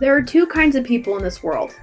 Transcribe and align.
There 0.00 0.16
are 0.16 0.22
two 0.22 0.46
kinds 0.46 0.76
of 0.76 0.84
people 0.84 1.18
in 1.18 1.22
this 1.22 1.42
world 1.42 1.76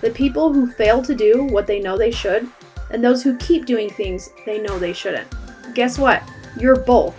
the 0.00 0.10
people 0.10 0.52
who 0.52 0.70
fail 0.70 1.02
to 1.02 1.12
do 1.12 1.42
what 1.50 1.66
they 1.66 1.80
know 1.80 1.98
they 1.98 2.12
should, 2.12 2.46
and 2.90 3.02
those 3.02 3.20
who 3.20 3.36
keep 3.38 3.66
doing 3.66 3.90
things 3.90 4.30
they 4.46 4.60
know 4.60 4.78
they 4.78 4.92
shouldn't. 4.92 5.26
Guess 5.74 5.98
what? 5.98 6.22
You're 6.56 6.76
both. 6.76 7.16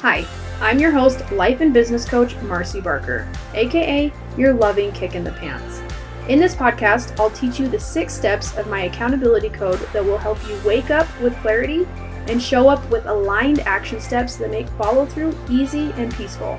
Hi, 0.00 0.26
I'm 0.60 0.80
your 0.80 0.90
host, 0.90 1.30
life 1.30 1.60
and 1.60 1.72
business 1.72 2.04
coach 2.04 2.34
Marcy 2.42 2.80
Barker, 2.80 3.28
aka 3.54 4.12
your 4.36 4.54
loving 4.54 4.90
kick 4.90 5.14
in 5.14 5.22
the 5.22 5.30
pants. 5.32 5.80
In 6.28 6.40
this 6.40 6.56
podcast, 6.56 7.16
I'll 7.20 7.30
teach 7.30 7.60
you 7.60 7.68
the 7.68 7.78
six 7.78 8.12
steps 8.12 8.56
of 8.58 8.66
my 8.66 8.84
accountability 8.84 9.50
code 9.50 9.78
that 9.92 10.04
will 10.04 10.18
help 10.18 10.44
you 10.48 10.60
wake 10.66 10.90
up 10.90 11.06
with 11.20 11.36
clarity 11.42 11.86
and 12.26 12.42
show 12.42 12.68
up 12.68 12.90
with 12.90 13.06
aligned 13.06 13.60
action 13.60 14.00
steps 14.00 14.34
that 14.36 14.50
make 14.50 14.68
follow 14.70 15.06
through 15.06 15.38
easy 15.48 15.92
and 15.92 16.12
peaceful. 16.12 16.58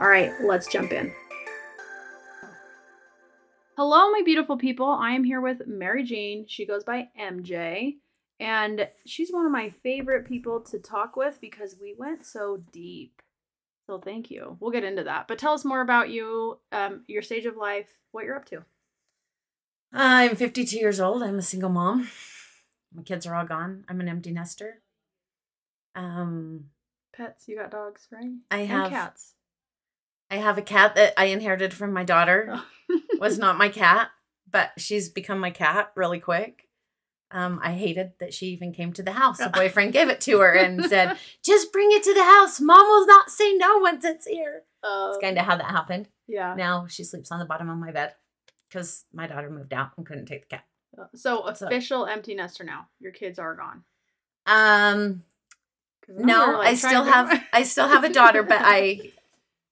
All 0.00 0.08
right, 0.08 0.32
let's 0.40 0.68
jump 0.68 0.92
in. 0.92 1.12
Hello, 3.78 4.10
my 4.10 4.22
beautiful 4.24 4.56
people. 4.56 4.88
I 4.88 5.12
am 5.12 5.22
here 5.22 5.40
with 5.40 5.68
Mary 5.68 6.02
Jean. 6.02 6.46
She 6.48 6.66
goes 6.66 6.82
by 6.82 7.10
MJ, 7.16 7.98
and 8.40 8.88
she's 9.06 9.30
one 9.30 9.46
of 9.46 9.52
my 9.52 9.70
favorite 9.84 10.26
people 10.26 10.58
to 10.62 10.80
talk 10.80 11.14
with 11.14 11.40
because 11.40 11.76
we 11.80 11.94
went 11.96 12.26
so 12.26 12.60
deep. 12.72 13.22
So 13.86 14.00
thank 14.00 14.32
you. 14.32 14.56
We'll 14.58 14.72
get 14.72 14.82
into 14.82 15.04
that. 15.04 15.28
But 15.28 15.38
tell 15.38 15.52
us 15.52 15.64
more 15.64 15.80
about 15.80 16.10
you, 16.10 16.58
um, 16.72 17.04
your 17.06 17.22
stage 17.22 17.46
of 17.46 17.56
life, 17.56 17.86
what 18.10 18.24
you're 18.24 18.34
up 18.34 18.46
to. 18.46 18.64
I'm 19.92 20.34
52 20.34 20.76
years 20.76 20.98
old. 20.98 21.22
I'm 21.22 21.38
a 21.38 21.42
single 21.42 21.70
mom. 21.70 22.08
My 22.92 23.04
kids 23.04 23.26
are 23.26 23.34
all 23.36 23.46
gone. 23.46 23.84
I'm 23.88 24.00
an 24.00 24.08
empty 24.08 24.32
nester. 24.32 24.82
Um, 25.94 26.64
Pets, 27.16 27.46
you 27.46 27.54
got 27.54 27.70
dogs, 27.70 28.08
right? 28.10 28.38
I 28.50 28.58
And 28.58 28.70
have 28.70 28.90
cats. 28.90 29.34
I 30.32 30.38
have 30.38 30.58
a 30.58 30.62
cat 30.62 30.96
that 30.96 31.14
I 31.16 31.26
inherited 31.26 31.72
from 31.72 31.92
my 31.92 32.02
daughter. 32.02 32.60
Was 33.20 33.38
not 33.38 33.58
my 33.58 33.68
cat, 33.68 34.10
but 34.50 34.70
she's 34.78 35.08
become 35.08 35.38
my 35.40 35.50
cat 35.50 35.92
really 35.96 36.20
quick. 36.20 36.64
Um, 37.30 37.60
I 37.62 37.72
hated 37.74 38.12
that 38.20 38.32
she 38.32 38.46
even 38.46 38.72
came 38.72 38.92
to 38.94 39.02
the 39.02 39.12
house. 39.12 39.38
A 39.40 39.50
boyfriend 39.50 39.92
gave 39.92 40.08
it 40.08 40.20
to 40.22 40.38
her 40.40 40.52
and 40.54 40.84
said, 40.88 41.16
"Just 41.44 41.72
bring 41.72 41.88
it 41.92 42.02
to 42.04 42.14
the 42.14 42.24
house. 42.24 42.60
Mom 42.60 42.86
will 42.86 43.06
not 43.06 43.30
say 43.30 43.52
no 43.54 43.78
once 43.78 44.04
it's 44.04 44.26
here." 44.26 44.62
Uh, 44.82 45.08
That's 45.08 45.18
kind 45.20 45.36
of 45.38 45.44
how 45.44 45.56
that 45.56 45.66
happened. 45.70 46.08
yeah. 46.26 46.54
Now 46.54 46.86
she 46.88 47.04
sleeps 47.04 47.30
on 47.32 47.38
the 47.38 47.44
bottom 47.44 47.68
of 47.68 47.76
my 47.78 47.90
bed 47.92 48.14
because 48.68 49.04
my 49.12 49.26
daughter 49.26 49.50
moved 49.50 49.74
out 49.74 49.90
and 49.96 50.06
couldn't 50.06 50.26
take 50.26 50.48
the 50.48 50.56
cat. 50.56 50.64
So 51.14 51.50
So- 51.54 51.66
official 51.66 52.06
empty 52.06 52.34
nester 52.34 52.64
now. 52.64 52.88
Your 53.00 53.12
kids 53.12 53.38
are 53.38 53.54
gone. 53.54 53.84
Um, 54.46 55.24
no, 56.08 56.52
like, 56.58 56.68
I 56.68 56.74
still 56.74 57.04
have 57.04 57.44
I 57.52 57.62
still 57.64 57.88
have 57.88 58.04
a 58.04 58.08
daughter, 58.12 58.42
but 58.42 58.60
I, 58.62 59.12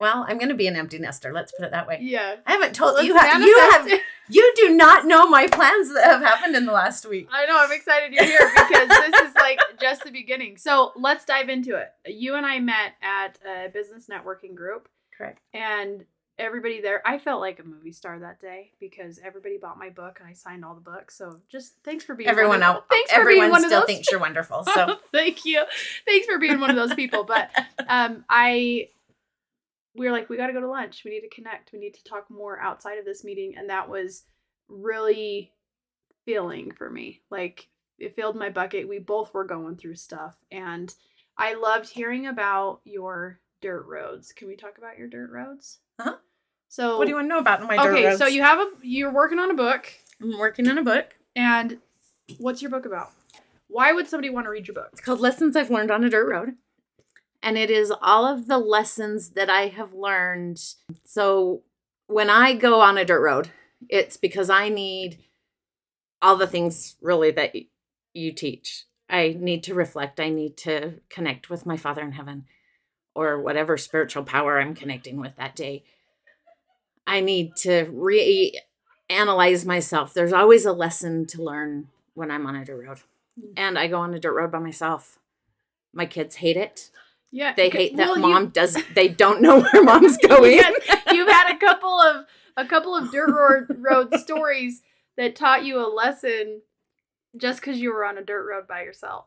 well, 0.01 0.25
I'm 0.29 0.37
going 0.39 0.51
to 0.51 0.55
be 0.55 0.67
an 0.67 0.77
empty 0.77 0.99
nester. 0.99 1.33
Let's 1.33 1.53
put 1.53 1.65
it 1.65 1.71
that 1.73 1.87
way. 1.89 1.99
yeah. 2.03 2.37
I 2.47 2.53
haven't 2.53 2.75
told 2.75 2.95
Let's 2.95 3.07
you. 3.07 3.17
Have, 3.17 3.41
you 3.41 3.59
have 3.71 4.01
you 4.29 4.53
do 4.57 4.77
not 4.77 5.07
know 5.07 5.29
my 5.29 5.47
plans 5.47 5.93
that 5.95 6.05
have 6.05 6.21
happened 6.21 6.57
in 6.57 6.67
the 6.67 6.73
last 6.73 7.07
week. 7.09 7.29
I 7.33 7.47
know. 7.47 7.57
I'm 7.59 7.73
excited 7.73 8.13
you're 8.13 8.25
here 8.25 8.51
because 8.55 8.89
this 8.89 9.21
is 9.29 9.35
like 9.37 9.59
just 9.81 10.05
the 10.05 10.11
beginning. 10.11 10.57
So 10.59 10.93
let's 10.97 11.25
dive 11.25 11.49
into 11.49 11.77
it. 11.77 11.89
You 12.07 12.35
and 12.35 12.45
I 12.45 12.59
met 12.59 12.95
at 13.03 13.39
a 13.47 13.69
business 13.69 14.07
networking 14.11 14.55
group, 14.55 14.89
Correct. 15.17 15.41
and 15.55 16.05
everybody 16.39 16.81
there. 16.83 17.01
I 17.07 17.19
felt 17.19 17.41
like 17.41 17.61
a 17.61 17.65
movie 17.65 17.93
star 17.93 18.19
that 18.19 18.41
day 18.41 18.73
because 18.81 19.19
everybody 19.25 19.57
bought 19.57 19.79
my 19.79 19.89
book 19.89 20.19
and 20.21 20.29
I 20.29 20.35
signed 20.35 20.65
all 20.65 20.75
the 20.75 20.81
books. 20.83 21.17
So 21.17 21.39
just 21.49 21.75
thanks 21.85 22.05
for 22.05 22.15
being 22.15 22.29
Everyone 22.29 22.63
else, 22.63 22.85
Thanks 22.91 23.13
for 23.13 23.21
everyone 23.21 23.45
being 23.45 23.51
one 23.53 23.61
still 23.63 23.81
of 23.81 23.87
those. 23.87 23.95
thinks 23.95 24.11
you're 24.11 24.21
wonderful. 24.21 24.65
So 24.65 24.97
thank 25.13 25.45
you. 25.47 25.63
Thanks 26.05 26.27
for 26.27 26.39
being 26.39 26.61
one 26.61 26.69
of 26.69 26.77
those 26.77 26.93
people. 26.95 27.25
But 27.25 27.51
um, 27.89 28.25
I 28.29 28.89
we 29.97 30.07
were 30.07 30.13
like, 30.13 30.29
we 30.29 30.37
got 30.37 30.49
to 30.49 30.53
go 30.53 30.61
to 30.61 30.69
lunch. 30.69 31.03
We 31.05 31.11
need 31.11 31.21
to 31.21 31.35
connect. 31.35 31.73
We 31.73 31.79
need 31.79 31.95
to 31.95 32.05
talk 32.05 32.31
more 32.31 32.61
outside 32.61 32.99
of 32.99 33.05
this 33.05 33.25
meeting, 33.25 33.57
and 33.57 33.71
that 33.71 33.89
was 33.89 34.25
really 34.69 35.53
feeling 36.25 36.73
for 36.73 36.91
me. 36.91 37.23
Like 37.31 37.69
it 37.99 38.17
filled 38.17 38.37
my 38.37 38.51
bucket. 38.51 38.89
We 38.89 38.99
both 38.99 39.33
were 39.33 39.45
going 39.45 39.77
through 39.77 39.97
stuff, 39.97 40.37
and 40.51 40.93
I 41.39 41.55
loved 41.55 41.89
hearing 41.89 42.27
about 42.27 42.81
your 42.85 43.41
dirt 43.61 43.87
roads. 43.87 44.33
Can 44.33 44.49
we 44.49 44.57
talk 44.57 44.79
about 44.79 44.99
your 44.99 45.09
dirt 45.09 45.31
roads? 45.31 45.79
Uh-huh. 45.99 46.17
So 46.69 46.99
what 46.99 47.05
do 47.05 47.11
you 47.11 47.15
want 47.15 47.27
to 47.27 47.29
know 47.29 47.39
about 47.39 47.63
my 47.63 47.77
dirt 47.77 47.95
okay, 47.95 48.07
roads? 48.07 48.19
so 48.19 48.27
you 48.27 48.43
have 48.43 48.59
a 48.59 48.71
you're 48.83 49.13
working 49.13 49.39
on 49.39 49.51
a 49.51 49.55
book, 49.55 49.93
I'm 50.21 50.39
working 50.39 50.69
on 50.69 50.79
a 50.79 50.83
book. 50.83 51.17
and 51.35 51.79
what's 52.39 52.61
your 52.61 52.71
book 52.71 52.87
about? 52.87 53.13
Why 53.69 53.93
would 53.93 54.09
somebody 54.09 54.31
want 54.31 54.47
to 54.47 54.51
read 54.51 54.69
your 54.69 54.75
book? 54.75 54.91
It's 54.93 55.01
called 55.01 55.21
Lessons 55.21 55.57
I've 55.57 55.71
Learned 55.71 55.91
on 55.91 56.05
a 56.05 56.11
Dirt 56.11 56.29
Road. 56.29 56.55
And 57.43 57.57
it 57.57 57.71
is 57.71 57.93
all 58.03 58.27
of 58.27 58.49
the 58.49 58.59
lessons 58.59 59.31
that 59.31 59.49
I 59.49 59.69
have 59.69 59.93
learned. 59.93 60.61
So 61.05 61.63
when 62.07 62.31
I 62.31 62.55
go 62.55 62.81
on 62.81 62.99
a 62.99 63.05
dirt 63.05 63.21
road, 63.21 63.51
it's 63.89 64.17
because 64.17 64.51
I 64.51 64.69
need 64.69 65.19
all 66.23 66.37
the 66.37 66.47
things 66.47 66.97
really 67.01 67.31
that 67.33 67.55
you 68.15 68.33
teach. 68.33 68.85
I 69.09 69.37
need 69.39 69.63
to 69.65 69.75
reflect. 69.75 70.19
I 70.19 70.31
need 70.31 70.57
to 70.59 70.95
connect 71.09 71.49
with 71.49 71.67
my 71.67 71.77
Father 71.77 72.03
in 72.03 72.13
heaven 72.13 72.47
or 73.15 73.41
whatever 73.41 73.77
spiritual 73.77 74.25
power 74.25 74.61
I'm 74.61 74.75
connecting 74.75 75.19
with 75.19 75.37
that 75.37 75.55
day. 75.55 75.85
I 77.07 77.21
need 77.21 77.55
to 77.59 77.89
re 77.93 78.59
analyze 79.09 79.65
myself. 79.65 80.13
There's 80.13 80.33
always 80.33 80.65
a 80.65 80.73
lesson 80.73 81.27
to 81.27 81.43
learn 81.43 81.89
when 82.15 82.31
I'm 82.31 82.47
on 82.47 82.57
a 82.57 82.65
dirt 82.65 82.85
road. 82.85 82.99
Mm. 83.41 83.53
And 83.57 83.79
I 83.79 83.87
go 83.87 84.01
on 84.01 84.13
a 84.15 84.19
dirt 84.19 84.35
road 84.35 84.51
by 84.51 84.59
myself. 84.59 85.19
My 85.95 86.07
kids 86.07 86.37
hate 86.37 86.57
it. 86.57 86.91
Yeah, 87.33 87.53
They 87.55 87.69
hate 87.69 87.97
that 87.97 88.07
well, 88.07 88.17
you- 88.17 88.23
mom 88.23 88.49
does 88.49 88.77
they 88.95 89.09
don't 89.09 89.43
know 89.43 89.61
where 89.61 89.83
mom's 89.85 90.17
going. 90.19 90.53
Yes, 90.53 90.73
you've 91.13 91.29
had 91.29 91.55
a 91.55 91.59
couple 91.67 92.01
of 92.01 92.27
a 92.57 92.65
couple 92.67 92.95
of 92.97 93.11
dirt 93.13 93.29
road, 93.31 93.67
road 93.79 94.15
stories 94.21 94.83
that 95.17 95.37
taught 95.37 95.65
you 95.65 95.79
a 95.79 95.89
lesson 95.93 96.63
just 97.37 97.61
because 97.61 97.79
you 97.79 97.93
were 97.93 98.05
on 98.05 98.17
a 98.17 98.23
dirt 98.25 98.47
road 98.49 98.67
by 98.67 98.83
yourself. 98.83 99.27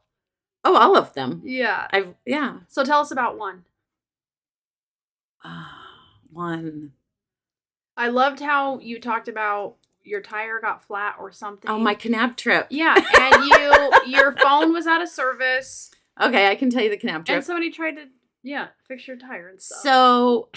Oh, 0.64 0.76
all 0.76 0.98
of 0.98 1.14
them. 1.14 1.42
Yeah. 1.46 1.88
I've 1.92 2.16
yeah. 2.26 2.60
So 2.68 2.84
tell 2.84 3.02
us 3.02 3.12
about 3.12 3.38
one. 3.38 3.66
Ah, 5.44 5.86
one. 6.31 6.92
I 7.96 8.08
loved 8.10 8.40
how 8.40 8.80
you 8.80 9.00
talked 9.00 9.28
about 9.28 9.76
your 10.04 10.22
tire 10.22 10.60
got 10.62 10.84
flat 10.84 11.16
or 11.20 11.31
something. 11.31 11.70
Oh, 11.70 11.78
my 11.78 11.96
Kanab 11.96 12.36
trip. 12.36 12.68
Yeah, 12.70 12.96
and 12.96 13.44
you 13.46 13.92
your 14.12 14.31
phone 14.38 14.74
was 14.74 14.88
out 14.88 15.02
of 15.02 15.10
service, 15.10 15.92
Okay, 16.19 16.47
I 16.47 16.56
can 16.56 16.69
tell 16.69 16.84
you 16.84 16.90
the 16.90 16.97
Kanab 16.97 17.25
trip. 17.25 17.38
and 17.38 17.44
somebody 17.46 17.72
tried 17.72 17.91
to 17.96 18.06
yeah 18.44 18.68
fix 18.88 19.07
your 19.07 19.18
tire 19.18 19.47
and 19.50 19.62
stuff. 19.62 19.80
So 19.81 20.50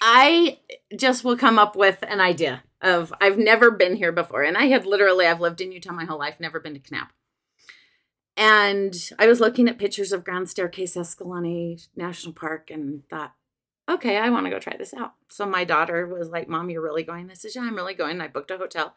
I 0.00 0.58
just 0.96 1.24
will 1.24 1.36
come 1.36 1.58
up 1.58 1.76
with 1.76 2.02
an 2.06 2.20
idea 2.20 2.62
of 2.80 3.12
I've 3.20 3.38
never 3.38 3.70
been 3.70 3.96
here 3.96 4.12
before. 4.12 4.42
And 4.42 4.56
I 4.56 4.64
had 4.64 4.84
literally 4.84 5.26
I've 5.26 5.40
lived 5.40 5.60
in 5.60 5.72
Utah 5.72 5.92
my 5.92 6.04
whole 6.04 6.18
life, 6.18 6.36
never 6.40 6.58
been 6.60 6.74
to 6.74 6.80
Kanab. 6.80 7.08
And 8.36 8.94
I 9.18 9.26
was 9.26 9.40
looking 9.40 9.68
at 9.68 9.78
pictures 9.78 10.10
of 10.12 10.24
Grand 10.24 10.48
Staircase 10.48 10.96
Escalante 10.96 11.78
National 11.94 12.32
Park 12.32 12.70
and 12.70 13.06
thought, 13.08 13.34
okay, 13.88 14.16
I 14.16 14.30
want 14.30 14.46
to 14.46 14.50
go 14.50 14.58
try 14.58 14.76
this 14.76 14.94
out. 14.94 15.12
So 15.28 15.44
my 15.46 15.64
daughter 15.64 16.06
was 16.06 16.30
like, 16.30 16.48
Mom, 16.48 16.70
you're 16.70 16.82
really 16.82 17.02
going? 17.02 17.30
I 17.30 17.34
said, 17.34 17.50
Yeah, 17.54 17.62
I'm 17.62 17.76
really 17.76 17.94
going. 17.94 18.20
I 18.20 18.28
booked 18.28 18.50
a 18.50 18.58
hotel, 18.58 18.94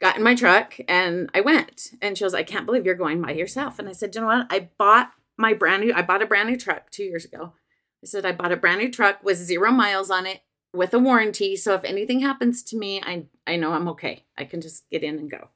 got 0.00 0.16
in 0.16 0.22
my 0.22 0.34
truck, 0.34 0.74
and 0.88 1.30
I 1.34 1.40
went. 1.40 1.92
And 2.00 2.16
she 2.16 2.24
was, 2.24 2.32
like, 2.32 2.48
I 2.48 2.52
can't 2.52 2.66
believe 2.66 2.86
you're 2.86 2.94
going 2.94 3.20
by 3.20 3.32
yourself. 3.32 3.78
And 3.78 3.88
I 3.88 3.92
said, 3.92 4.14
You 4.14 4.22
know 4.22 4.26
what? 4.26 4.46
I 4.50 4.70
bought 4.78 5.12
my 5.36 5.54
brand 5.54 5.84
new, 5.84 5.92
I 5.94 6.02
bought 6.02 6.22
a 6.22 6.26
brand 6.26 6.48
new 6.48 6.56
truck 6.56 6.90
two 6.90 7.04
years 7.04 7.24
ago. 7.24 7.54
I 8.02 8.06
said, 8.06 8.24
I 8.24 8.32
bought 8.32 8.52
a 8.52 8.56
brand 8.56 8.80
new 8.80 8.90
truck 8.90 9.22
with 9.22 9.38
zero 9.38 9.70
miles 9.70 10.10
on 10.10 10.26
it 10.26 10.42
with 10.72 10.94
a 10.94 10.98
warranty. 10.98 11.56
So 11.56 11.74
if 11.74 11.84
anything 11.84 12.20
happens 12.20 12.62
to 12.64 12.76
me, 12.76 13.02
I 13.02 13.26
I 13.46 13.56
know 13.56 13.72
I'm 13.72 13.88
okay. 13.88 14.24
I 14.38 14.44
can 14.44 14.60
just 14.60 14.88
get 14.90 15.02
in 15.02 15.18
and 15.18 15.30
go. 15.30 15.48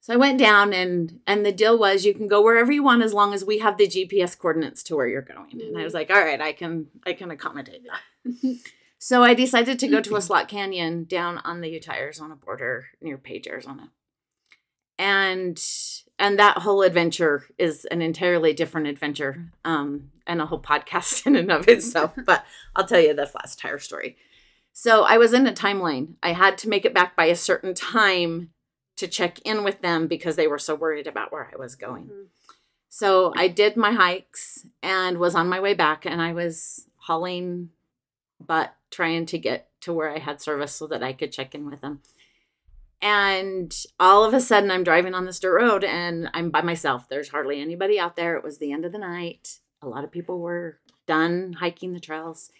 So 0.00 0.14
I 0.14 0.16
went 0.16 0.38
down 0.38 0.72
and 0.72 1.20
and 1.26 1.44
the 1.44 1.52
deal 1.52 1.78
was 1.78 2.04
you 2.04 2.14
can 2.14 2.28
go 2.28 2.42
wherever 2.42 2.72
you 2.72 2.82
want 2.82 3.02
as 3.02 3.14
long 3.14 3.34
as 3.34 3.44
we 3.44 3.58
have 3.58 3.76
the 3.76 3.86
GPS 3.86 4.38
coordinates 4.38 4.82
to 4.84 4.96
where 4.96 5.06
you're 5.06 5.22
going. 5.22 5.60
And 5.60 5.76
I 5.76 5.84
was 5.84 5.92
mm-hmm. 5.92 5.98
like, 5.98 6.10
all 6.10 6.24
right, 6.24 6.40
I 6.40 6.52
can 6.52 6.86
I 7.06 7.12
can 7.12 7.30
accommodate 7.30 7.84
that. 7.84 8.58
so 8.98 9.22
I 9.22 9.34
decided 9.34 9.78
to 9.78 9.88
go 9.88 10.00
to 10.00 10.16
a 10.16 10.20
slot 10.20 10.48
canyon 10.48 11.04
down 11.04 11.38
on 11.38 11.60
the 11.60 11.68
Utah 11.68 11.92
Arizona 11.92 12.34
border 12.34 12.86
near 13.00 13.16
Page, 13.16 13.46
Arizona. 13.46 13.90
And 14.98 15.62
and 16.18 16.38
that 16.38 16.58
whole 16.58 16.82
adventure 16.82 17.44
is 17.58 17.84
an 17.84 18.02
entirely 18.02 18.52
different 18.52 18.88
adventure 18.88 19.52
um, 19.64 20.10
and 20.26 20.42
a 20.42 20.46
whole 20.46 20.60
podcast 20.60 21.24
in 21.26 21.36
and 21.36 21.52
of 21.52 21.68
itself. 21.68 22.14
but 22.26 22.44
I'll 22.74 22.86
tell 22.86 23.00
you 23.00 23.14
the 23.14 23.26
flat 23.26 23.54
tire 23.56 23.78
story. 23.78 24.16
So 24.72 25.04
I 25.04 25.16
was 25.18 25.32
in 25.32 25.46
a 25.46 25.54
time 25.54 25.80
lane. 25.80 26.16
I 26.22 26.32
had 26.32 26.58
to 26.58 26.68
make 26.68 26.84
it 26.84 26.94
back 26.94 27.14
by 27.16 27.26
a 27.26 27.36
certain 27.36 27.74
time 27.74 28.50
to 28.96 29.06
check 29.06 29.38
in 29.40 29.62
with 29.62 29.80
them 29.80 30.08
because 30.08 30.34
they 30.34 30.48
were 30.48 30.58
so 30.58 30.74
worried 30.74 31.06
about 31.06 31.30
where 31.30 31.48
I 31.52 31.56
was 31.56 31.76
going. 31.76 32.06
Mhm. 32.06 32.26
So 32.88 33.32
I 33.36 33.46
did 33.46 33.76
my 33.76 33.92
hikes 33.92 34.66
and 34.82 35.18
was 35.18 35.36
on 35.36 35.48
my 35.48 35.60
way 35.60 35.74
back, 35.74 36.04
and 36.04 36.20
I 36.20 36.32
was 36.32 36.88
hauling 36.96 37.70
butt 38.40 38.74
trying 38.90 39.26
to 39.26 39.38
get 39.38 39.68
to 39.82 39.92
where 39.92 40.10
I 40.10 40.18
had 40.18 40.40
service 40.40 40.74
so 40.74 40.86
that 40.88 41.02
I 41.02 41.12
could 41.12 41.32
check 41.32 41.54
in 41.54 41.68
with 41.68 41.80
them. 41.80 42.00
And 43.00 43.74
all 44.00 44.24
of 44.24 44.34
a 44.34 44.40
sudden, 44.40 44.70
I'm 44.70 44.82
driving 44.82 45.14
on 45.14 45.24
this 45.24 45.38
dirt 45.38 45.54
road 45.54 45.84
and 45.84 46.28
I'm 46.34 46.50
by 46.50 46.62
myself. 46.62 47.08
There's 47.08 47.28
hardly 47.28 47.60
anybody 47.60 47.98
out 47.98 48.16
there. 48.16 48.36
It 48.36 48.42
was 48.42 48.58
the 48.58 48.72
end 48.72 48.84
of 48.84 48.92
the 48.92 48.98
night. 48.98 49.58
A 49.82 49.88
lot 49.88 50.02
of 50.02 50.10
people 50.10 50.40
were 50.40 50.80
done 51.06 51.54
hiking 51.54 51.92
the 51.92 52.00
trails. 52.00 52.50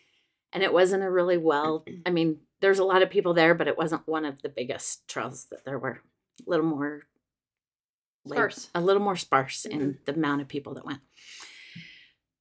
And 0.52 0.62
it 0.62 0.72
wasn't 0.72 1.02
a 1.02 1.10
really 1.10 1.36
well, 1.36 1.84
I 2.06 2.10
mean, 2.10 2.38
there's 2.60 2.78
a 2.78 2.84
lot 2.84 3.02
of 3.02 3.10
people 3.10 3.34
there, 3.34 3.54
but 3.54 3.68
it 3.68 3.76
wasn't 3.76 4.06
one 4.08 4.24
of 4.24 4.42
the 4.42 4.48
biggest 4.48 5.06
trails 5.08 5.46
that 5.50 5.64
there 5.64 5.78
were. 5.78 6.00
A 6.46 6.50
little 6.50 6.66
more 6.66 7.02
Sparse. 8.26 8.70
a 8.74 8.80
little 8.80 9.02
more 9.02 9.16
sparse 9.16 9.64
in 9.64 9.80
mm-hmm. 9.80 9.90
the 10.04 10.14
amount 10.14 10.40
of 10.40 10.48
people 10.48 10.74
that 10.74 10.84
went. 10.84 11.00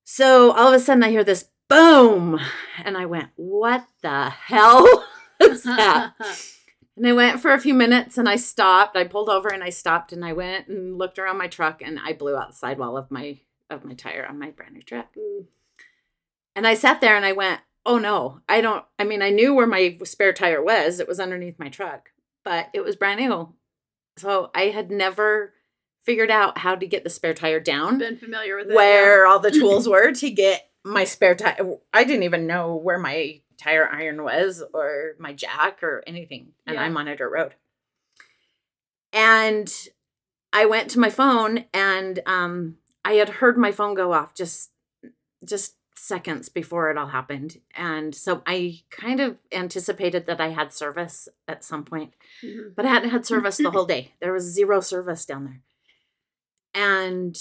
So 0.04 0.51
all 0.51 0.68
of 0.68 0.74
a 0.74 0.80
sudden 0.80 1.04
I 1.04 1.10
hear 1.10 1.24
this 1.24 1.50
boom 1.69 2.39
and 2.83 2.97
I 2.97 3.05
went, 3.05 3.29
"What 3.35 3.85
the 4.01 4.29
hell 4.29 5.05
is 5.39 5.63
that?" 5.63 6.13
And 6.95 7.05
I 7.05 7.13
went 7.13 7.39
for 7.39 7.53
a 7.53 7.59
few 7.61 7.75
minutes 7.75 8.17
and 8.17 8.27
I 8.27 8.37
stopped. 8.37 8.97
I 8.97 9.03
pulled 9.03 9.29
over 9.29 9.49
and 9.49 9.63
I 9.63 9.69
stopped 9.69 10.11
and 10.11 10.25
I 10.25 10.33
went 10.33 10.67
and 10.67 10.97
looked 10.97 11.19
around 11.19 11.37
my 11.37 11.45
truck 11.47 11.79
and 11.83 11.99
I 12.03 12.13
blew 12.13 12.35
out 12.35 12.49
the 12.49 12.55
sidewall 12.55 12.97
of 12.97 13.11
my 13.11 13.39
of 13.69 13.85
my 13.85 13.93
tire 13.93 14.25
on 14.27 14.39
my 14.39 14.49
brand 14.49 14.73
new 14.73 14.81
truck. 14.81 15.13
And 16.55 16.65
I 16.65 16.73
sat 16.73 16.99
there 16.99 17.15
and 17.15 17.23
I 17.23 17.33
went, 17.33 17.61
"Oh 17.85 17.99
no, 17.99 18.39
I 18.49 18.61
don't 18.61 18.83
I 18.97 19.03
mean, 19.03 19.21
I 19.21 19.29
knew 19.29 19.53
where 19.53 19.67
my 19.67 19.99
spare 20.05 20.33
tire 20.33 20.63
was. 20.63 20.99
It 20.99 21.07
was 21.07 21.19
underneath 21.19 21.59
my 21.59 21.69
truck, 21.69 22.09
but 22.43 22.69
it 22.73 22.83
was 22.83 22.95
brand 22.95 23.19
new. 23.19 23.53
So 24.17 24.49
I 24.55 24.69
had 24.69 24.89
never 24.89 25.53
figured 26.03 26.31
out 26.31 26.57
how 26.57 26.73
to 26.73 26.87
get 26.87 27.03
the 27.03 27.11
spare 27.11 27.35
tire 27.35 27.59
down 27.59 27.99
Been 27.99 28.17
familiar 28.17 28.55
with 28.57 28.71
it. 28.71 28.75
where 28.75 29.27
all 29.27 29.37
the 29.39 29.51
tools 29.59 29.87
were 29.87 30.13
to 30.13 30.31
get 30.31 30.66
my 30.88 31.04
spare 31.04 31.36
tire. 31.36 31.78
I 31.94 32.04
didn't 32.04 32.24
even 32.24 32.48
know 32.48 32.75
where 32.75 32.98
my 33.00 33.42
tire 33.57 33.88
iron 33.88 34.24
was 34.24 34.63
or 34.74 35.13
my 35.19 35.34
jack 35.34 35.81
or 35.84 36.04
anything. 36.07 36.54
And 36.66 36.75
Yeah. 36.75 36.84
I'm 36.84 36.95
on 36.98 37.07
a 37.07 37.16
dirt 37.16 37.31
road. 37.31 37.56
And 39.13 39.72
I 40.54 40.66
went 40.66 40.89
to 40.92 41.00
my 41.00 41.10
phone 41.10 41.66
and 41.74 42.19
um, 42.25 42.78
I 43.06 43.13
had 43.13 43.30
heard 43.30 43.57
my 43.57 43.72
phone 43.72 43.94
go 43.95 44.13
off 44.13 44.34
just 44.36 44.72
just 45.45 45.75
seconds 45.95 46.50
before 46.50 46.89
it 46.92 46.98
all 46.98 47.07
happened. 47.07 47.57
And 47.75 48.13
so 48.13 48.42
I 48.45 48.81
kind 48.92 49.19
of 49.19 49.38
anticipated 49.51 50.25
that 50.28 50.39
I 50.39 50.50
had 50.50 50.72
service 50.74 51.28
at 51.48 51.63
some 51.63 51.84
point. 51.84 52.13
Mhm. 52.44 52.75
but 52.75 52.86
I 52.86 52.89
hadn't 52.89 53.10
had 53.10 53.25
service 53.25 53.57
the 53.57 53.72
whole 53.72 53.86
day. 53.95 54.13
There 54.19 54.34
was 54.34 54.44
zero 54.44 54.80
service 54.80 55.25
down 55.25 55.45
there. 55.45 55.62
And 56.74 57.36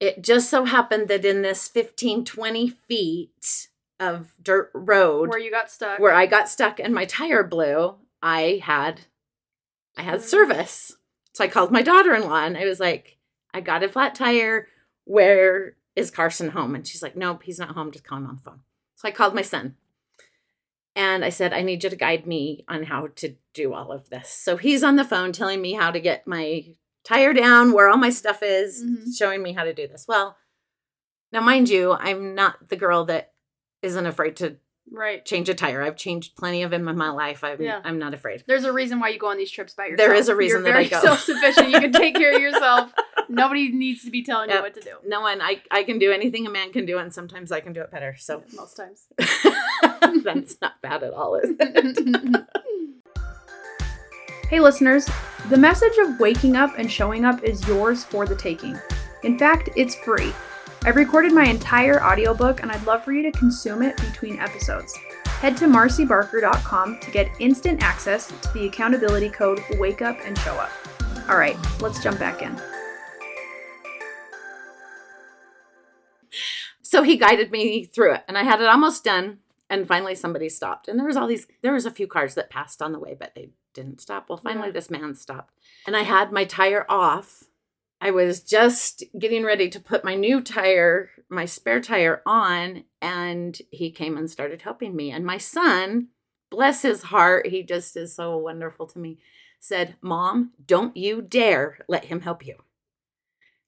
it 0.00 0.22
just 0.22 0.50
so 0.50 0.64
happened 0.64 1.08
that 1.08 1.24
in 1.24 1.42
this 1.42 1.68
15, 1.68 2.24
20 2.24 2.68
feet 2.68 3.68
of 4.00 4.32
dirt 4.42 4.70
road 4.74 5.28
Where 5.28 5.38
you 5.38 5.50
got 5.50 5.70
stuck. 5.70 5.98
where 5.98 6.12
I 6.12 6.26
got 6.26 6.48
stuck 6.48 6.80
and 6.80 6.94
my 6.94 7.04
tire 7.04 7.44
blew, 7.44 7.94
I 8.22 8.60
had 8.62 9.02
I 9.96 10.02
had 10.02 10.20
mm. 10.20 10.24
service. 10.24 10.96
So 11.32 11.44
I 11.44 11.48
called 11.48 11.70
my 11.70 11.82
daughter-in-law 11.82 12.44
and 12.44 12.56
I 12.56 12.64
was 12.64 12.80
like, 12.80 13.18
I 13.52 13.60
got 13.60 13.82
a 13.82 13.88
flat 13.88 14.14
tire. 14.14 14.68
Where 15.04 15.76
is 15.96 16.10
Carson 16.10 16.50
home? 16.50 16.74
And 16.74 16.86
she's 16.86 17.02
like, 17.02 17.16
Nope, 17.16 17.42
he's 17.44 17.58
not 17.58 17.70
home. 17.70 17.92
Just 17.92 18.04
call 18.04 18.18
him 18.18 18.26
on 18.26 18.36
the 18.36 18.42
phone. 18.42 18.60
So 18.96 19.08
I 19.08 19.12
called 19.12 19.34
my 19.34 19.42
son. 19.42 19.76
And 20.96 21.24
I 21.24 21.30
said, 21.30 21.52
I 21.52 21.62
need 21.62 21.82
you 21.82 21.90
to 21.90 21.96
guide 21.96 22.24
me 22.26 22.64
on 22.68 22.84
how 22.84 23.08
to 23.16 23.34
do 23.52 23.74
all 23.74 23.90
of 23.90 24.10
this. 24.10 24.28
So 24.28 24.56
he's 24.56 24.84
on 24.84 24.94
the 24.94 25.04
phone 25.04 25.32
telling 25.32 25.60
me 25.60 25.72
how 25.72 25.90
to 25.90 25.98
get 25.98 26.26
my 26.26 26.66
tire 27.04 27.32
down, 27.32 27.72
where 27.72 27.88
all 27.88 27.96
my 27.98 28.10
stuff 28.10 28.42
is, 28.42 28.82
Mhm. 28.82 29.16
showing 29.16 29.42
me 29.42 29.52
how 29.52 29.64
to 29.64 29.74
do 29.74 29.86
this. 29.86 30.06
Well, 30.08 30.36
now, 31.32 31.40
mind 31.40 31.68
you, 31.68 31.92
I'm 31.92 32.34
not 32.34 32.68
the 32.68 32.76
girl 32.76 33.04
that 33.06 33.32
isn't 33.82 34.06
afraid 34.06 34.36
to 34.36 34.56
right. 34.90 35.24
change 35.24 35.48
a 35.48 35.54
tire. 35.54 35.82
I've 35.82 35.96
changed 35.96 36.36
plenty 36.36 36.62
of 36.62 36.70
them 36.70 36.86
in 36.88 36.96
my 36.96 37.10
life. 37.10 37.42
I'm, 37.42 37.60
Yeah. 37.60 37.80
I'm 37.84 37.98
not 37.98 38.14
afraid. 38.14 38.44
There's 38.46 38.64
a 38.64 38.72
reason 38.72 39.00
why 39.00 39.08
you 39.08 39.18
go 39.18 39.26
on 39.28 39.36
these 39.36 39.50
trips 39.50 39.74
by 39.74 39.86
yourself. 39.86 39.98
There 40.08 40.14
is 40.14 40.28
a 40.28 40.36
reason 40.36 40.64
You're 40.64 40.72
that 40.72 40.78
I 40.78 40.84
very 40.84 40.88
go. 40.90 41.00
self-sufficient. 41.00 41.70
You 41.70 41.80
can 41.80 41.92
take 41.92 42.14
care 42.14 42.34
of 42.34 42.40
yourself. 42.40 42.92
Nobody 43.28 43.72
needs 43.72 44.04
to 44.04 44.10
be 44.10 44.22
telling 44.22 44.48
Yep. 44.50 44.56
you 44.58 44.62
what 44.62 44.74
to 44.74 44.80
do. 44.80 44.90
No 45.06 45.20
one, 45.22 45.40
I, 45.42 45.60
I 45.70 45.82
can 45.82 45.98
do 45.98 46.12
anything 46.12 46.46
a 46.46 46.50
man 46.50 46.70
can 46.72 46.86
do, 46.86 46.98
and 46.98 47.12
sometimes 47.12 47.50
I 47.50 47.60
can 47.60 47.72
do 47.72 47.80
it 47.80 47.90
better. 47.90 48.14
So 48.18 48.42
most 48.54 48.76
times. 48.76 49.06
that's 50.22 50.56
not 50.62 50.80
bad 50.82 51.02
at 51.02 51.12
all, 51.12 51.34
is 51.36 51.50
it? 51.58 52.44
Hey, 54.50 54.60
listeners, 54.60 55.08
the 55.48 55.56
message 55.56 55.96
of 56.02 56.20
waking 56.20 56.54
up 56.54 56.78
and 56.78 56.90
showing 56.90 57.24
up 57.24 57.42
is 57.42 57.66
yours 57.66 58.04
for 58.04 58.26
the 58.26 58.36
taking. 58.36 58.78
In 59.22 59.38
fact, 59.38 59.70
it's 59.74 59.94
free. 59.94 60.34
I've 60.82 60.96
recorded 60.96 61.32
my 61.32 61.46
entire 61.46 62.04
audiobook 62.04 62.62
and 62.62 62.70
I'd 62.70 62.84
love 62.84 63.02
for 63.04 63.12
you 63.12 63.22
to 63.22 63.32
consume 63.32 63.80
it 63.80 63.96
between 63.96 64.38
episodes. 64.38 64.94
Head 65.26 65.56
to 65.56 65.64
marcybarker.com 65.64 67.00
to 67.00 67.10
get 67.10 67.30
instant 67.40 67.82
access 67.82 68.26
to 68.42 68.52
the 68.52 68.66
accountability 68.66 69.30
code 69.30 69.60
Wake 69.78 70.02
Up 70.02 70.18
and 70.26 70.36
Show 70.38 70.54
Up. 70.56 70.70
All 71.30 71.38
right, 71.38 71.56
let's 71.80 72.02
jump 72.02 72.18
back 72.18 72.42
in. 72.42 72.54
so 76.82 77.02
he 77.02 77.16
guided 77.16 77.50
me 77.50 77.84
through 77.84 78.14
it, 78.14 78.24
and 78.28 78.36
I 78.36 78.42
had 78.42 78.60
it 78.60 78.68
almost 78.68 79.04
done. 79.04 79.38
And 79.70 79.88
finally, 79.88 80.14
somebody 80.14 80.50
stopped, 80.50 80.86
and 80.86 80.98
there 80.98 81.06
was 81.06 81.16
all 81.16 81.26
these. 81.26 81.46
There 81.62 81.72
was 81.72 81.86
a 81.86 81.90
few 81.90 82.06
cars 82.06 82.34
that 82.34 82.50
passed 82.50 82.82
on 82.82 82.92
the 82.92 82.98
way, 83.00 83.16
but 83.18 83.34
they 83.34 83.48
didn't 83.74 84.00
stop. 84.00 84.28
Well, 84.28 84.38
finally, 84.38 84.68
Yeah. 84.68 84.72
this 84.72 84.90
man 84.90 85.14
stopped, 85.14 85.52
and 85.86 85.96
I 85.96 86.02
had 86.02 86.32
my 86.32 86.44
tire 86.44 86.86
off. 86.88 87.44
I 88.00 88.10
was 88.10 88.40
just 88.40 89.02
getting 89.18 89.44
ready 89.44 89.68
to 89.70 89.80
put 89.80 90.04
my 90.04 90.14
new 90.14 90.40
tire, 90.40 91.10
my 91.28 91.44
spare 91.46 91.80
tire, 91.80 92.22
on, 92.26 92.84
and 93.00 93.60
he 93.70 93.90
came 93.90 94.16
and 94.16 94.30
started 94.30 94.62
helping 94.62 94.94
me. 94.94 95.10
And 95.10 95.24
my 95.24 95.38
son, 95.38 96.08
bless 96.50 96.82
his 96.82 97.04
heart, 97.04 97.46
he 97.46 97.62
just 97.62 97.96
is 97.96 98.14
so 98.14 98.36
wonderful 98.36 98.86
to 98.88 98.98
me, 98.98 99.18
said, 99.60 99.96
Mom, 100.02 100.52
don't 100.66 100.94
you 100.96 101.22
dare 101.22 101.78
let 101.88 102.06
him 102.06 102.20
help 102.20 102.44
you. 102.46 102.56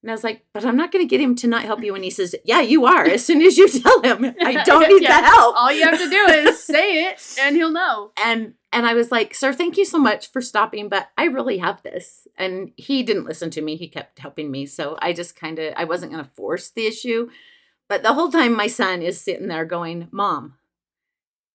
And 0.02 0.10
I 0.10 0.14
was 0.14 0.22
like, 0.22 0.44
but 0.52 0.64
I'm 0.64 0.76
not 0.76 0.92
going 0.92 1.04
to 1.04 1.08
get 1.08 1.20
him 1.20 1.34
to 1.36 1.48
not 1.48 1.62
help 1.64 1.82
you. 1.82 1.94
And 1.94 2.04
he 2.04 2.10
says, 2.10 2.34
Yeah, 2.44 2.60
you 2.60 2.84
are. 2.84 3.04
As 3.06 3.24
soon 3.24 3.40
as 3.42 3.56
you 3.58 3.68
tell 3.82 4.02
him, 4.02 4.34
I 4.40 4.62
don't 4.66 4.88
need 4.88 5.02
Yeah. 5.02 5.20
the 5.20 5.26
help. 5.26 5.56
All 5.56 5.72
you 5.72 5.82
have 5.84 5.98
to 5.98 6.10
do 6.10 6.26
is 6.28 6.62
say 6.62 7.06
it 7.06 7.36
and 7.40 7.56
he'll 7.56 7.72
know. 7.72 8.12
And 8.24 8.54
and 8.76 8.84
I 8.84 8.92
was 8.92 9.10
like, 9.10 9.34
Sir, 9.34 9.54
thank 9.54 9.78
you 9.78 9.86
so 9.86 9.98
much 9.98 10.30
for 10.30 10.42
stopping, 10.42 10.90
but 10.90 11.08
I 11.16 11.24
really 11.24 11.56
have 11.56 11.82
this. 11.82 12.28
And 12.36 12.72
he 12.76 13.02
didn't 13.02 13.24
listen 13.24 13.48
to 13.52 13.62
me. 13.62 13.74
He 13.74 13.88
kept 13.88 14.18
helping 14.18 14.50
me. 14.50 14.66
So 14.66 14.98
I 15.00 15.14
just 15.14 15.34
kind 15.34 15.58
of 15.58 15.72
I 15.78 15.84
wasn't 15.84 16.12
going 16.12 16.22
to 16.22 16.30
force 16.32 16.68
the 16.68 16.86
issue. 16.86 17.30
But 17.88 18.02
the 18.02 18.12
whole 18.12 18.30
time 18.30 18.54
my 18.54 18.66
son 18.66 19.00
is 19.00 19.18
sitting 19.18 19.48
there 19.48 19.64
going, 19.64 20.08
Mom, 20.12 20.56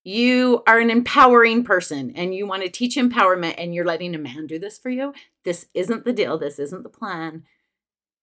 you 0.03 0.63
are 0.65 0.79
an 0.79 0.89
empowering 0.89 1.63
person 1.63 2.11
and 2.15 2.33
you 2.33 2.47
want 2.47 2.63
to 2.63 2.69
teach 2.69 2.95
empowerment 2.95 3.53
and 3.59 3.75
you're 3.75 3.85
letting 3.85 4.15
a 4.15 4.17
man 4.17 4.47
do 4.47 4.57
this 4.57 4.79
for 4.79 4.89
you. 4.89 5.13
This 5.43 5.67
isn't 5.75 6.05
the 6.05 6.13
deal. 6.13 6.39
This 6.39 6.57
isn't 6.57 6.81
the 6.81 6.89
plan. 6.89 7.43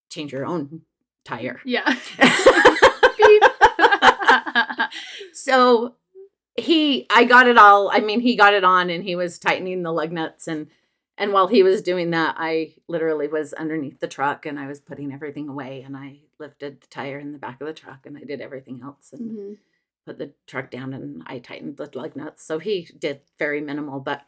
Change 0.09 0.33
your 0.33 0.45
own 0.45 0.81
tire. 1.23 1.61
Yeah. 1.63 1.95
so 5.33 5.95
he 6.55 7.05
I 7.09 7.23
got 7.25 7.47
it 7.47 7.57
all. 7.57 7.89
I 7.91 7.99
mean, 7.99 8.19
he 8.19 8.35
got 8.35 8.53
it 8.53 8.63
on 8.63 8.89
and 8.89 9.03
he 9.03 9.15
was 9.15 9.39
tightening 9.39 9.83
the 9.83 9.91
lug 9.91 10.11
nuts 10.11 10.47
and 10.47 10.67
and 11.17 11.33
while 11.33 11.47
he 11.47 11.63
was 11.63 11.81
doing 11.81 12.11
that, 12.11 12.35
I 12.37 12.75
literally 12.87 13.27
was 13.27 13.51
underneath 13.51 13.99
the 13.99 14.07
truck 14.07 14.45
and 14.45 14.57
I 14.57 14.67
was 14.67 14.79
putting 14.79 15.11
everything 15.11 15.49
away 15.49 15.81
and 15.85 15.97
I 15.97 16.19
lifted 16.39 16.79
the 16.79 16.87
tire 16.87 17.19
in 17.19 17.33
the 17.33 17.37
back 17.39 17.59
of 17.59 17.67
the 17.67 17.73
truck 17.73 18.05
and 18.05 18.17
I 18.17 18.21
did 18.21 18.39
everything 18.39 18.79
else 18.81 19.11
and 19.11 19.31
Mhm. 19.31 19.57
put 20.05 20.17
the 20.17 20.31
truck 20.47 20.71
down 20.71 20.93
and 20.93 21.21
I 21.25 21.39
tightened 21.39 21.75
the 21.75 21.89
lug 21.93 22.15
nuts. 22.15 22.45
So 22.45 22.57
he 22.59 22.87
did 22.97 23.19
very 23.37 23.59
minimal, 23.59 23.99
but 23.99 24.21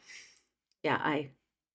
yeah, 0.84 1.00
I 1.02 1.32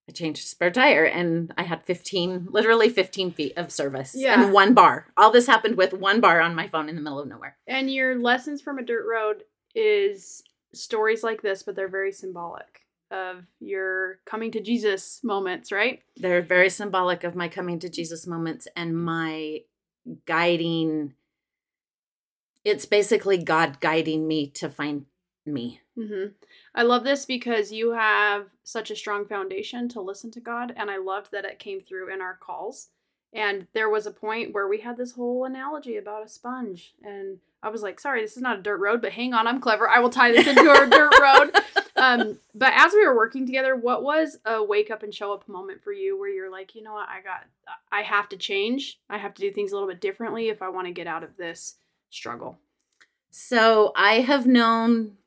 I 0.09 0.12
changed 0.12 0.45
a 0.45 0.47
spare 0.47 0.71
tire 0.71 1.05
and 1.05 1.53
I 1.59 1.65
had 1.65 1.85
15, 1.85 2.47
literally 2.50 2.88
15 2.88 3.33
feet 3.33 3.55
of 3.57 3.73
service 3.73 4.15
Yeah. 4.17 4.41
and 4.41 4.53
one 4.53 4.73
bar. 4.73 5.12
All 5.17 5.33
this 5.33 5.49
happened 5.49 5.76
with 5.76 5.93
one 5.93 6.21
bar 6.21 6.41
on 6.41 6.55
my 6.55 6.69
phone 6.69 6.88
in 6.88 6.95
the 6.95 7.00
middle 7.03 7.19
of 7.19 7.26
nowhere. 7.26 7.57
And 7.67 7.91
your 7.91 8.17
lessons 8.17 8.62
from 8.62 8.79
a 8.79 8.83
dirt 8.85 9.05
road 9.11 9.43
is 9.76 10.42
stories 10.75 11.23
like 11.23 11.42
this, 11.42 11.62
but 11.62 11.76
they're 11.76 11.88
very 11.88 12.12
symbolic 12.12 12.80
of 13.11 13.45
your 13.61 14.18
coming 14.25 14.50
to 14.50 14.61
Jesus 14.61 15.21
moments, 15.23 15.71
right? 15.71 16.02
They're 16.16 16.42
very 16.42 16.71
symbolic 16.71 17.23
of 17.23 17.37
my 17.37 17.49
coming 17.49 17.78
to 17.80 17.88
Jesus 17.88 18.26
moments 18.26 18.66
and 18.75 18.97
my 18.97 19.61
guiding. 20.25 21.14
It's 22.64 22.87
basically 22.87 23.38
God 23.38 23.80
guiding 23.80 24.26
me 24.26 24.49
to 24.50 24.68
find 24.68 25.06
me. 25.45 25.80
hmm 25.97 26.26
I 26.75 26.83
love 26.83 27.04
this 27.04 27.25
because 27.25 27.71
you 27.71 27.92
have 27.92 28.47
such 28.64 28.90
a 28.90 28.97
strong 28.97 29.26
foundation 29.26 29.88
to 29.90 30.00
listen 30.00 30.30
to 30.33 30.40
God, 30.40 30.75
and 30.76 30.90
I 30.90 30.97
loved 30.97 31.30
that 31.33 31.45
it 31.45 31.61
came 31.61 31.80
through 31.80 32.12
in 32.12 32.21
our 32.21 32.35
calls. 32.35 32.88
And 33.37 33.66
there 33.75 33.90
was 33.90 34.07
a 34.07 34.11
point 34.11 34.55
where 34.55 34.66
we 34.66 34.81
had 34.81 34.97
this 34.97 35.12
whole 35.12 35.45
analogy 35.45 35.99
about 35.99 36.25
a 36.25 36.28
sponge, 36.28 36.95
and 37.02 37.38
I 37.62 37.69
was 37.69 37.83
like, 37.83 38.00
"Sorry, 38.00 38.23
this 38.23 38.37
is 38.37 38.43
not 38.43 38.59
a 38.59 38.62
dirt 38.62 38.78
road, 38.78 39.02
but 39.02 39.12
hang 39.12 39.35
on, 39.35 39.47
I'm 39.47 39.61
clever. 39.61 39.88
I 39.88 39.99
will 39.99 40.09
tie 40.09 40.33
this 40.33 40.47
into 40.47 40.71
our 40.71 40.87
dirt 40.87 41.12
road." 41.21 41.55
Um, 41.97 42.38
but 42.55 42.73
as 42.75 42.93
we 42.95 43.07
were 43.07 43.14
working 43.14 43.45
together, 43.45 43.76
what 43.76 44.02
was 44.02 44.38
a 44.47 44.64
wake 44.64 44.90
up 44.90 45.02
and 45.02 45.14
show 45.14 45.35
up 45.35 45.47
moment 45.49 45.83
for 45.83 45.93
you, 45.93 46.19
where 46.19 46.31
you're 46.31 46.50
like, 46.50 46.75
"You 46.75 46.83
know 46.83 46.95
what? 46.95 47.09
I 47.11 47.21
got, 47.21 47.45
I 47.93 48.02
have 48.02 48.28
to 48.31 48.38
change. 48.38 48.99
I 49.11 49.19
have 49.19 49.35
to 49.35 49.43
do 49.43 49.52
things 49.52 49.71
a 49.71 49.75
little 49.75 49.88
bit 49.88 50.00
differently 50.00 50.49
if 50.49 50.62
I 50.62 50.71
want 50.71 50.87
to 50.87 50.93
get 50.93 51.07
out 51.07 51.23
of 51.23 51.37
this 51.37 51.76
struggle." 52.09 52.59
So 53.31 53.93
I 53.95 54.21
have 54.21 54.47
known 54.47 55.19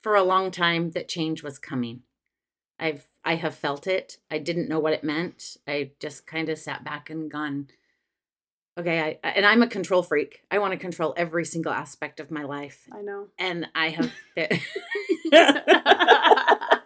for 0.00 0.14
a 0.14 0.22
long 0.22 0.52
time 0.52 0.92
that 0.92 1.08
change 1.08 1.42
was 1.42 1.58
coming. 1.58 2.02
I've 2.78 3.04
I 3.24 3.36
have 3.36 3.54
felt 3.54 3.86
it. 3.86 4.18
I 4.30 4.38
didn't 4.38 4.68
know 4.68 4.80
what 4.80 4.94
it 4.94 5.04
meant. 5.04 5.56
I 5.66 5.92
just 6.00 6.26
kind 6.26 6.48
of 6.48 6.58
sat 6.58 6.84
back 6.84 7.08
and 7.08 7.30
gone, 7.30 7.68
okay, 8.78 9.18
I 9.22 9.28
and 9.28 9.46
I'm 9.46 9.62
a 9.62 9.68
control 9.68 10.02
freak. 10.02 10.42
I 10.50 10.58
want 10.58 10.72
to 10.72 10.78
control 10.78 11.14
every 11.16 11.44
single 11.44 11.72
aspect 11.72 12.20
of 12.20 12.30
my 12.30 12.42
life. 12.42 12.88
I 12.92 13.02
know. 13.02 13.28
And 13.38 13.68
I 13.74 13.90
have 13.90 14.12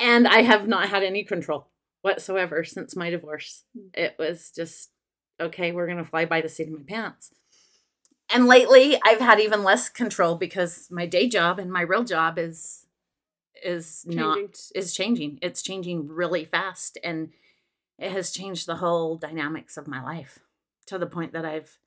And 0.00 0.26
I 0.26 0.42
have 0.42 0.66
not 0.66 0.88
had 0.88 1.02
any 1.02 1.24
control 1.24 1.68
whatsoever 2.00 2.64
since 2.64 2.96
my 2.96 3.10
divorce. 3.10 3.64
Hmm. 3.76 3.88
It 3.92 4.16
was 4.18 4.50
just, 4.50 4.90
okay, 5.38 5.72
we're 5.72 5.86
going 5.86 5.98
to 5.98 6.04
fly 6.04 6.24
by 6.24 6.40
the 6.40 6.48
seat 6.48 6.68
of 6.68 6.72
my 6.72 6.84
pants. 6.88 7.32
And 8.32 8.46
lately, 8.46 8.98
I've 9.04 9.20
had 9.20 9.40
even 9.40 9.62
less 9.62 9.90
control 9.90 10.36
because 10.36 10.88
my 10.90 11.04
day 11.04 11.28
job 11.28 11.58
and 11.58 11.70
my 11.70 11.82
real 11.82 12.04
job 12.04 12.38
is 12.38 12.86
is 13.62 14.02
Changing. 14.04 14.16
not 14.20 14.60
is 14.74 14.94
changing. 14.94 15.38
It's 15.42 15.62
changing 15.62 16.08
really 16.08 16.44
fast 16.44 16.98
and 17.04 17.30
it 17.98 18.12
has 18.12 18.30
changed 18.32 18.66
the 18.66 18.76
whole 18.76 19.16
dynamics 19.16 19.76
of 19.76 19.86
my 19.86 20.02
life 20.02 20.38
to 20.86 20.98
the 20.98 21.06
point 21.06 21.32
that 21.32 21.44
I've 21.44 21.78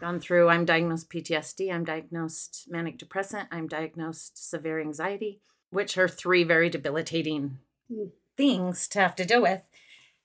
gone 0.00 0.20
through 0.20 0.48
I'm 0.48 0.64
diagnosed 0.64 1.08
PTSD, 1.10 1.72
I'm 1.72 1.84
diagnosed 1.84 2.66
manic 2.68 2.98
depressant, 2.98 3.48
I'm 3.50 3.66
diagnosed 3.68 4.36
severe 4.50 4.80
anxiety, 4.80 5.40
which 5.70 5.96
are 5.96 6.08
three 6.08 6.44
very 6.44 6.68
debilitating 6.70 7.58
Mm. 7.92 8.10
things 8.36 8.88
to 8.88 8.98
have 9.00 9.14
to 9.16 9.24
deal 9.26 9.42
with. 9.42 9.60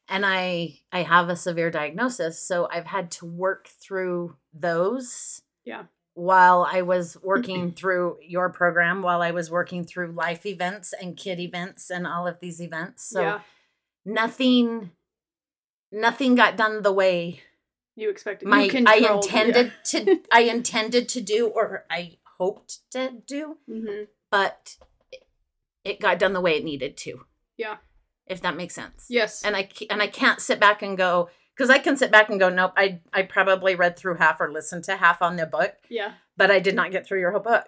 And 0.08 0.26
I 0.26 0.80
I 0.92 1.04
have 1.04 1.30
a 1.30 1.36
severe 1.36 1.70
diagnosis, 1.70 2.40
so 2.42 2.68
I've 2.72 2.88
had 2.88 3.12
to 3.12 3.26
work 3.26 3.68
through 3.68 4.38
those 4.54 5.42
Yeah. 5.66 5.84
While 6.20 6.68
I 6.70 6.82
was 6.82 7.16
working 7.24 7.72
through 7.72 8.18
your 8.22 8.50
program, 8.50 9.02
while 9.02 9.22
I 9.22 9.32
was 9.32 9.50
working 9.50 9.86
through 9.86 10.12
life 10.12 10.46
events 10.46 10.94
and 10.94 11.16
kid 11.16 11.40
events 11.40 11.90
and 11.90 12.06
all 12.06 12.28
of 12.28 12.40
these 12.42 12.62
events. 12.62 13.04
So 13.10 13.22
yeah. 13.22 13.40
nothing 14.06 14.92
nothing 15.92 16.36
got 16.36 16.58
done 16.58 16.82
the 16.84 16.92
way 16.94 17.42
You 17.96 18.10
expected 18.10 18.48
my 18.48 18.64
you 18.64 18.84
I 18.86 18.98
intended 19.14 19.72
to 19.86 20.20
I 20.32 20.42
intended 20.42 21.08
to 21.10 21.22
do 21.22 21.48
or 21.48 21.86
I 21.90 22.18
hoped 22.38 22.80
to 22.92 23.12
do, 23.26 23.58
Yeah. 23.68 23.76
Mhm. 23.76 24.08
but 24.32 24.78
it- 25.12 25.28
it 25.86 26.00
got 26.02 26.20
done 26.20 26.34
the 26.34 26.42
way 26.42 26.58
it 26.58 26.64
needed 26.66 26.98
to. 26.98 27.26
Yeah. 27.58 27.78
If 28.28 28.42
that 28.42 28.56
makes 28.56 28.76
sense. 28.76 29.08
Yes. 29.10 29.44
And 29.44 29.56
I 29.56 29.70
and 29.90 30.02
I 30.02 30.08
can't 30.08 30.40
sit 30.42 30.60
back 30.60 30.82
and 30.82 30.98
go 30.98 31.30
cuz 31.60 31.70
I 31.70 31.78
can 31.80 31.98
sit 31.98 32.12
back 32.12 32.30
and 32.30 32.40
go 32.40 32.50
nope, 32.50 32.74
I 32.78 33.02
I 33.14 33.22
probably 33.24 33.76
read 33.76 33.98
through 33.98 34.16
half 34.16 34.40
or 34.42 34.52
listened 34.52 34.86
to 34.86 34.96
half 34.96 35.22
on 35.22 35.36
the 35.36 35.46
book, 35.46 35.76
yeah. 35.90 36.14
but 36.38 36.50
I 36.50 36.60
did 36.60 36.76
not 36.76 36.92
get 36.92 37.06
through 37.06 37.20
your 37.20 37.32
whole 37.32 37.42
book. 37.42 37.68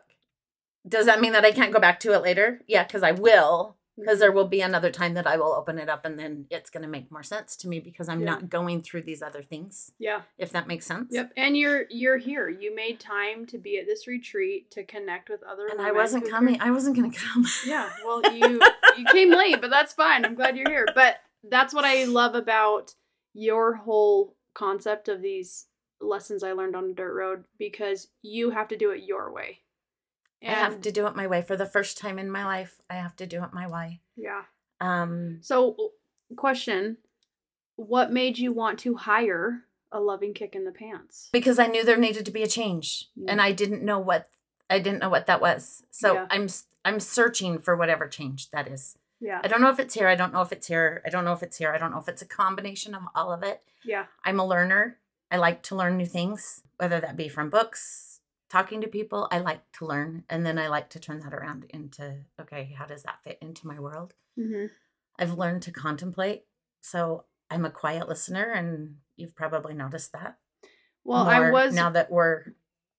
Does 0.88 1.06
that 1.06 1.22
mean 1.22 1.34
that 1.34 1.46
I 1.46 1.52
can't 1.52 1.72
go 1.74 1.80
back 1.80 2.00
to 2.02 2.14
it 2.14 2.24
later? 2.24 2.62
Yeah, 2.68 2.84
cuz 2.86 3.04
I 3.04 3.12
will 3.12 3.78
because 3.98 4.20
there 4.20 4.32
will 4.32 4.48
be 4.48 4.62
another 4.62 4.90
time 4.90 5.14
that 5.16 5.28
I 5.28 5.36
will 5.38 5.52
open 5.54 5.78
it 5.78 5.88
up 5.90 6.06
and 6.06 6.18
then 6.18 6.48
it's 6.50 6.72
going 6.72 6.82
to 6.82 6.88
make 6.90 7.12
more 7.12 7.22
sense 7.22 7.56
to 7.58 7.68
me 7.68 7.80
because 7.80 8.08
I'm 8.10 8.22
Yeah. 8.22 8.32
not 8.32 8.50
going 8.50 8.82
through 8.82 9.02
these 9.04 9.22
other 9.22 9.44
things, 9.44 9.92
Yeah. 10.00 10.22
if 10.40 10.50
that 10.54 10.66
makes 10.66 10.88
sense. 10.88 11.10
Yep. 11.14 11.34
And 11.38 11.56
you're 11.58 11.86
you're 11.92 12.18
here. 12.18 12.50
You 12.50 12.74
made 12.74 13.00
time 13.00 13.46
to 13.48 13.58
be 13.60 13.78
at 13.78 13.86
this 13.86 14.08
retreat 14.08 14.72
to 14.72 14.84
connect 14.86 15.30
with 15.30 15.44
other 15.44 15.68
And 15.68 15.80
I 15.82 15.92
wasn't 15.92 16.28
coming. 16.28 16.56
care- 16.58 16.68
I 16.68 16.72
wasn't 16.72 16.96
going 16.96 17.12
to 17.12 17.20
come. 17.20 17.46
Yeah. 17.66 17.90
Well, 18.04 18.22
you 18.34 18.60
you 18.98 19.06
came 19.12 19.30
late, 19.30 19.60
but 19.62 19.70
that's 19.70 19.94
fine. 19.94 20.26
I'm 20.26 20.36
glad 20.36 20.58
you're 20.58 20.70
here. 20.70 20.88
But 20.96 21.18
that's 21.44 21.74
what 21.74 21.86
I 21.86 22.06
love 22.06 22.34
about 22.34 22.96
your 23.34 23.76
whole 23.76 24.36
concept 24.54 25.08
of 25.08 25.22
these 25.22 25.68
lessons 26.00 26.44
I 26.44 26.52
learned 26.54 26.76
on 26.76 26.88
the 26.90 26.94
dirt 26.94 27.14
road 27.14 27.44
because 27.58 28.08
you 28.22 28.50
have 28.52 28.68
to 28.70 28.78
do 28.78 28.92
it 28.92 29.04
your 29.04 29.32
way. 29.32 29.60
I 30.44 30.54
have 30.54 30.82
to 30.82 30.92
do 30.92 31.06
it 31.06 31.16
my 31.16 31.28
way 31.28 31.44
for 31.44 31.56
the 31.56 31.68
first 31.68 32.00
time 32.00 32.18
in 32.18 32.32
my 32.32 32.44
life. 32.44 32.82
I 32.90 32.96
have 32.96 33.16
to 33.18 33.28
do 33.28 33.44
it 33.44 33.54
my 33.54 33.68
way. 33.68 34.02
Yeah. 34.16 34.42
Um, 34.80 35.38
So, 35.42 35.92
question: 36.36 36.98
What 37.76 38.12
made 38.12 38.40
you 38.40 38.52
want 38.52 38.80
to 38.80 38.96
hire 38.96 39.66
a 39.92 40.00
loving 40.00 40.34
kick 40.34 40.56
in 40.56 40.66
the 40.66 40.72
pants? 40.72 41.30
because 41.32 41.60
I 41.60 41.68
knew 41.68 41.84
there 41.86 41.98
needed 41.98 42.26
to 42.26 42.32
be 42.32 42.42
a 42.44 42.48
change, 42.48 43.10
Mm. 43.18 43.26
and 43.28 43.42
I 43.42 43.52
didn't 43.52 43.84
know 43.84 44.00
what 44.00 44.30
I 44.70 44.80
didn't 44.80 45.00
know 45.00 45.10
what 45.10 45.28
that 45.28 45.42
was. 45.42 45.84
So 45.92 46.14
Yeah. 46.16 46.28
I'm 46.32 46.48
I'm 46.84 47.00
searching 47.00 47.60
for 47.60 47.76
whatever 47.76 48.08
change 48.08 48.50
that 48.50 48.68
is. 48.68 48.98
Yeah. 49.22 49.40
I 49.44 49.48
don't 49.48 49.62
know 49.62 49.70
if 49.70 49.80
it's 49.80 49.94
here. 49.94 50.08
I 50.08 50.16
don't 50.16 50.34
know 50.34 50.42
if 50.42 50.52
it's 50.52 50.68
here. 50.68 51.02
I 51.06 51.10
don't 51.10 51.24
know 51.24 51.34
if 51.34 51.44
it's 51.44 51.58
here. 51.58 51.72
I 51.72 51.78
don't 51.78 51.92
know 51.92 52.00
if 52.00 52.10
it's 52.10 52.24
a 52.24 52.28
combination 52.28 52.96
of 52.96 53.04
all 53.16 53.32
of 53.32 53.44
it. 53.44 53.62
Yeah. 53.86 54.06
I'm 54.26 54.40
a 54.40 54.46
learner. 54.46 54.98
I 55.30 55.38
like 55.38 55.62
to 55.64 55.76
learn 55.76 55.96
new 55.96 56.06
things, 56.06 56.64
whether 56.78 57.00
that 57.00 57.16
be 57.16 57.30
from 57.30 57.50
books, 57.50 58.20
talking 58.50 58.82
to 58.82 58.88
people. 58.88 59.30
I 59.32 59.38
like 59.38 59.62
to 59.78 59.86
learn, 59.86 60.26
and 60.30 60.46
then 60.46 60.60
I 60.60 60.68
like 60.68 60.90
to 60.90 61.00
turn 61.00 61.20
that 61.22 61.34
around 61.34 61.66
into 61.70 62.26
okay, 62.40 62.76
how 62.78 62.86
does 62.86 63.04
that 63.04 63.24
fit 63.24 63.38
into 63.42 63.66
my 63.68 63.80
world? 63.80 64.14
hmm 64.36 64.66
I've 65.18 65.38
learned 65.38 65.62
to 65.64 65.72
contemplate. 65.72 66.46
So 66.82 67.26
I'm 67.50 67.64
a 67.64 67.70
quiet 67.70 68.10
listener, 68.10 68.52
and 68.52 68.98
you've 69.16 69.36
probably 69.36 69.74
noticed 69.74 70.12
that. 70.14 70.38
Well, 71.04 71.28
I 71.28 71.52
was 71.52 71.74
now 71.74 71.92
that 71.92 72.12
we're 72.12 72.54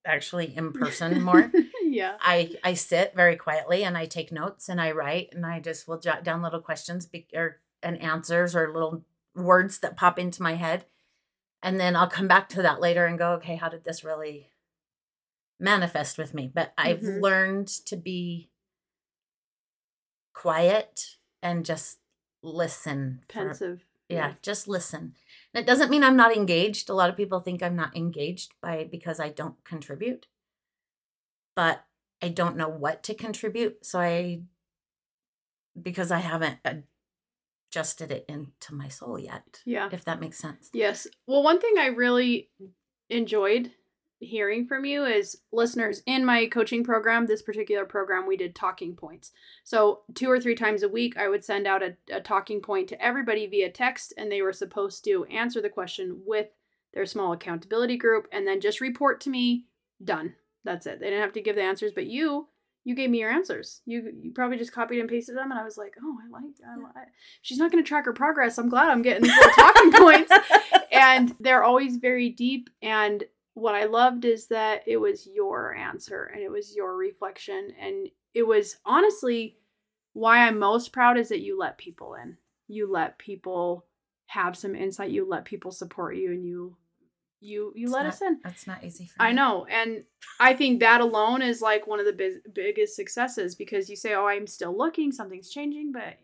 actually 0.05 0.57
in 0.57 0.73
person 0.83 1.23
more. 1.23 1.51
yeah. 1.83 2.17
I 2.21 2.53
I 2.65 2.75
sit 2.75 3.15
very 3.15 3.37
quietly 3.37 3.85
and 3.85 3.97
I 3.97 4.07
take 4.07 4.33
notes 4.33 4.69
and 4.69 4.81
I 4.81 4.93
write 4.93 5.29
and 5.33 5.45
I 5.47 5.61
just 5.61 5.87
will 5.89 5.99
jot 5.99 6.25
down 6.25 6.43
little 6.43 6.61
questions 6.61 7.07
be, 7.07 7.27
or 7.35 7.61
and 7.83 8.01
answers 8.01 8.55
or 8.57 8.73
little 8.73 9.05
words 9.35 9.79
that 9.81 9.97
pop 9.97 10.19
into 10.19 10.43
my 10.43 10.55
head, 10.55 10.85
and 11.63 11.81
then 11.81 11.97
I'll 11.97 12.09
come 12.09 12.29
back 12.29 12.49
to 12.51 12.63
that 12.63 12.81
later 12.81 13.07
and 13.07 13.19
go, 13.19 13.33
okay, 13.35 13.57
how 13.57 13.69
did 13.69 13.85
this 13.85 14.05
really 14.05 14.51
manifest 15.59 16.19
with 16.19 16.35
me? 16.35 16.51
But 16.53 16.73
I've 16.77 17.01
Mhm. 17.01 17.21
learned 17.21 17.69
to 17.87 17.97
be 17.97 18.51
quiet 20.35 21.17
and 21.43 21.65
just 21.65 21.99
listen. 22.43 23.21
for- 23.29 23.33
Pensive. 23.47 23.85
yeah, 24.09 24.35
just 24.43 24.69
listen. 24.69 25.15
It 25.55 25.67
doesn't 25.67 25.91
mean 25.91 26.03
I'm 26.03 26.17
not 26.17 26.35
engaged. 26.35 26.89
A 26.89 26.95
lot 26.95 27.11
of 27.11 27.17
people 27.17 27.41
think 27.41 27.63
I'm 27.63 27.77
not 27.77 27.97
engaged 27.97 28.55
by 28.63 28.89
because 28.91 29.21
I 29.21 29.29
don't 29.29 29.63
contribute. 29.65 30.27
But 31.55 31.85
I 32.23 32.29
don't 32.29 32.57
know 32.57 32.69
what 32.69 33.03
to 33.05 33.15
contribute, 33.15 33.85
so 33.85 34.01
I 34.01 34.43
because 35.81 36.11
I 36.11 36.19
haven't 36.19 36.59
adjusted 37.71 38.11
it 38.11 38.25
into 38.29 38.75
my 38.75 38.89
soul 38.89 39.19
yet. 39.19 39.61
Yeah. 39.65 39.89
If 39.91 40.05
that 40.05 40.21
makes 40.21 40.39
sense. 40.39 40.71
Yes. 40.73 41.07
Well, 41.27 41.43
one 41.43 41.61
thing 41.61 41.75
I 41.79 41.87
really 41.87 42.51
enjoyed 43.11 43.73
hearing 44.23 44.67
from 44.67 44.85
you 44.85 45.05
is 45.05 45.39
listeners 45.53 46.03
in 46.07 46.25
my 46.25 46.47
coaching 46.47 46.85
program, 46.85 47.27
this 47.27 47.43
particular 47.43 47.85
program, 47.85 48.27
we 48.27 48.37
did 48.37 48.55
talking 48.55 48.95
points. 48.95 49.33
So, 49.65 50.01
two 50.15 50.31
or 50.31 50.41
three 50.41 50.55
times 50.55 50.83
a 50.83 50.89
week, 50.89 51.17
I 51.17 51.29
would 51.29 51.45
send 51.45 51.67
out 51.67 51.83
a, 51.83 51.97
a 52.11 52.21
talking 52.21 52.61
point 52.61 52.89
to 52.89 53.05
everybody 53.05 53.47
via 53.47 53.71
text, 53.71 54.15
and 54.17 54.31
they 54.31 54.43
were 54.43 54.53
supposed 54.53 55.05
to 55.05 55.25
answer 55.27 55.61
the 55.61 55.69
question 55.69 56.23
with 56.25 56.49
their 56.95 57.07
small 57.07 57.33
accountability 57.33 57.97
group 57.97 58.29
and 58.33 58.47
then 58.47 58.61
just 58.61 58.81
report 58.81 59.21
to 59.23 59.31
me. 59.31 59.67
Done. 60.03 60.35
That's 60.65 60.87
it. 60.87 61.01
They 61.01 61.07
didn't 61.07 61.23
have 61.23 61.33
to 61.35 61.43
give 61.43 61.57
the 61.57 61.63
answers, 61.63 61.93
but 61.95 62.07
you. 62.07 62.49
You 62.85 62.97
gave 62.97 63.11
me 63.11 63.21
your 63.21 63.31
answers. 63.31 63.81
You 63.87 64.13
you 64.21 64.33
probably 64.33 64.57
just 64.57 64.73
copied 64.73 64.99
and 64.99 65.09
pasted 65.09 65.37
them, 65.37 65.53
and 65.53 65.61
I 65.61 65.63
was 65.63 65.79
like, 65.79 65.95
"Oh, 66.03 66.17
I 66.21 66.29
like. 66.31 66.43
I 66.69 66.81
like. 66.81 67.09
She's 67.41 67.59
not 67.59 67.71
going 67.71 67.83
to 67.83 67.87
track 67.87 68.07
her 68.07 68.13
progress. 68.13 68.59
I'm 68.59 68.69
glad 68.69 68.89
I'm 68.89 69.03
getting 69.03 69.23
these 69.23 69.37
little 69.37 69.53
talking 69.53 69.93
points." 69.93 70.33
and 70.91 71.33
they're 71.39 71.63
always 71.63 71.97
very 71.99 72.29
deep 72.29 72.71
and 72.83 73.23
what 73.55 73.75
i 73.75 73.85
loved 73.85 74.25
is 74.25 74.47
that 74.49 74.83
it 74.87 74.97
was 74.97 75.27
your 75.27 75.75
answer 75.75 76.25
and 76.33 76.43
it 76.43 76.51
was 76.51 76.75
your 76.75 76.97
reflection 76.97 77.71
and 77.81 78.09
it 78.35 78.43
was 78.47 78.77
honestly 78.85 79.57
why 80.15 80.47
i'm 80.47 80.59
most 80.59 80.93
proud 80.93 81.19
is 81.19 81.29
that 81.29 81.41
you 81.43 81.59
let 81.59 81.77
people 81.79 82.15
in 82.15 82.37
you 82.69 82.91
let 82.91 83.19
people 83.19 83.85
have 84.27 84.57
some 84.57 84.75
insight 84.75 85.11
you 85.11 85.29
let 85.29 85.45
people 85.45 85.71
support 85.71 86.17
you 86.17 86.31
and 86.33 86.45
you 86.47 86.77
you 87.41 87.73
you 87.75 87.87
It's 87.87 87.93
let 87.93 88.05
not- 88.05 88.13
us 88.15 88.23
in 88.23 88.39
That's 88.45 88.67
not 88.67 88.85
easy 88.85 89.07
for 89.07 89.21
me. 89.23 89.29
I 89.29 89.33
know. 89.33 89.67
And 89.67 90.05
I 90.39 90.55
think 90.55 90.79
that 90.79 91.01
alone 91.01 91.43
is 91.43 91.61
like 91.61 91.89
one 91.89 91.99
of 91.99 92.07
the 92.07 92.13
biz- 92.13 92.39
biggest 92.55 92.95
successes 92.95 93.57
because 93.57 93.91
you 93.91 93.97
say, 93.97 94.15
oh, 94.15 94.27
I'm 94.29 94.47
still 94.47 94.79
looking, 94.79 95.11
something's 95.11 95.51
changing, 95.51 95.91
but 95.91 96.19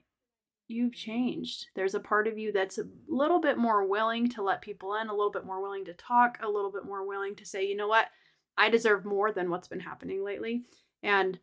you've 0.69 0.95
changed. 0.95 1.67
There's 1.75 1.95
a 1.95 2.01
part 2.01 2.27
of 2.29 2.39
you 2.39 2.53
that's 2.53 2.79
a 2.79 2.85
little 3.09 3.41
bit 3.41 3.59
more 3.59 3.87
willing 3.87 4.29
to 4.31 4.43
let 4.43 4.61
people 4.63 4.95
in, 4.95 5.09
a 5.09 5.15
little 5.15 5.33
bit 5.33 5.45
more 5.47 5.61
willing 5.63 5.85
to 5.87 5.95
talk, 5.95 6.39
a 6.43 6.49
little 6.49 6.71
bit 6.71 6.85
more 6.85 7.07
willing 7.07 7.35
to 7.37 7.47
say, 7.47 7.67
you 7.67 7.77
know 7.77 7.89
what, 7.89 8.07
I 8.57 8.69
deserve 8.69 9.05
more 9.05 9.33
than 9.33 9.51
what's 9.51 9.69
been 9.69 9.81
happening 9.81 10.25
lately. 10.25 10.65
And 11.03 11.39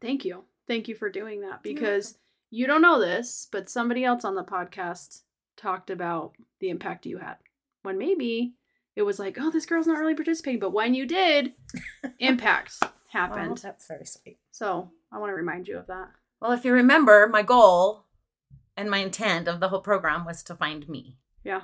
thank 0.00 0.24
you. 0.24 0.44
Thank 0.66 0.88
you 0.88 0.94
for 0.94 1.08
doing 1.08 1.40
that 1.42 1.62
because 1.62 2.18
you 2.50 2.66
don't 2.66 2.82
know 2.82 3.00
this, 3.00 3.48
but 3.50 3.70
somebody 3.70 4.04
else 4.04 4.24
on 4.24 4.34
the 4.34 4.44
podcast 4.44 5.22
talked 5.56 5.90
about 5.90 6.32
the 6.60 6.70
impact 6.70 7.06
you 7.06 7.18
had 7.18 7.36
when 7.82 7.96
maybe 7.98 8.54
it 8.96 9.02
was 9.02 9.18
like, 9.18 9.36
oh, 9.40 9.50
this 9.50 9.66
girl's 9.66 9.86
not 9.86 9.98
really 9.98 10.14
participating. 10.14 10.58
But 10.60 10.72
when 10.72 10.94
you 10.94 11.06
did, 11.06 11.54
impact 12.18 12.74
Well, 12.82 12.92
happened. 13.26 13.58
that's 13.58 13.86
very 13.86 14.04
sweet. 14.04 14.38
So 14.50 14.90
I 15.10 15.18
want 15.18 15.30
to 15.30 15.34
remind 15.34 15.66
you 15.68 15.78
of 15.78 15.86
that. 15.86 16.08
Well, 16.40 16.52
if 16.52 16.64
you 16.64 16.72
remember, 16.72 17.26
my 17.28 17.42
goal 17.42 18.04
and 18.78 18.90
my 18.90 18.98
intent 18.98 19.48
of 19.48 19.60
the 19.60 19.68
whole 19.68 19.80
program 19.82 20.24
was 20.24 20.42
to 20.44 20.54
find 20.54 20.88
me. 20.88 21.16
Yeah. 21.44 21.62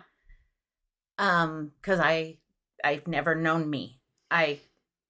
Um, 1.18 1.72
because 1.80 2.00
I 2.00 2.38
I've 2.82 3.06
never 3.06 3.34
known 3.34 3.70
me. 3.70 4.00
I 4.30 4.60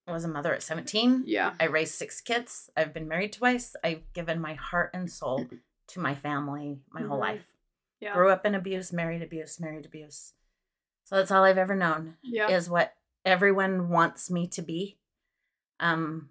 was 0.06 0.24
a 0.24 0.28
mother 0.28 0.54
at 0.54 0.62
17. 0.62 1.24
Yeah. 1.26 1.54
I 1.58 1.64
raised 1.64 1.94
six 1.94 2.20
kids. 2.20 2.70
I've 2.76 2.92
been 2.92 3.08
married 3.08 3.32
twice. 3.32 3.74
I've 3.82 4.12
given 4.12 4.38
my 4.40 4.54
heart 4.54 4.90
and 4.94 5.10
soul 5.10 5.46
to 5.88 6.00
my 6.00 6.14
family 6.14 6.78
my 6.92 7.02
whole 7.02 7.16
Mhm. 7.16 7.20
life. 7.20 7.52
Yeah. 8.00 8.12
Grew 8.12 8.28
up 8.30 8.44
in 8.44 8.54
abuse, 8.54 8.92
married 8.92 9.22
abuse, 9.22 9.58
married 9.58 9.86
abuse. 9.86 10.34
So 11.04 11.16
that's 11.16 11.30
all 11.30 11.42
I've 11.44 11.58
ever 11.58 11.74
known 11.74 12.16
Yeah. 12.22 12.48
is 12.50 12.68
what 12.68 12.94
everyone 13.24 13.88
wants 13.88 14.30
me 14.30 14.46
to 14.48 14.62
be. 14.62 14.98
Um, 15.80 16.30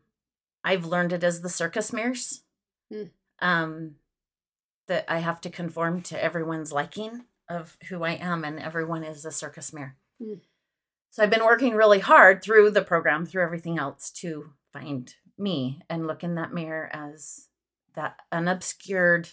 I've 0.63 0.85
learned 0.85 1.13
it 1.13 1.23
as 1.23 1.41
the 1.41 1.49
circus 1.49 1.91
mirrors. 1.91 2.43
Hmm. 2.91 3.03
Um, 3.39 3.95
that 4.87 5.05
I 5.07 5.19
have 5.19 5.39
to 5.41 5.49
conform 5.49 6.01
to 6.03 6.21
everyone's 6.23 6.71
liking 6.71 7.25
of 7.49 7.77
who 7.89 8.03
I 8.03 8.11
am, 8.13 8.43
and 8.43 8.59
everyone 8.59 9.03
is 9.03 9.25
a 9.25 9.31
circus 9.31 9.73
mirror. 9.73 9.95
Mm. 10.21 10.39
So 11.09 11.21
I've 11.23 11.29
been 11.29 11.45
working 11.45 11.75
really 11.75 11.99
hard 11.99 12.41
through 12.41 12.71
the 12.71 12.81
program, 12.81 13.25
through 13.25 13.43
everything 13.43 13.77
else, 13.77 14.09
to 14.21 14.51
find 14.71 15.13
me 15.37 15.81
and 15.89 16.07
look 16.07 16.23
in 16.23 16.35
that 16.35 16.53
mirror 16.53 16.89
as 16.91 17.49
that 17.95 18.17
unobscured, 18.31 19.29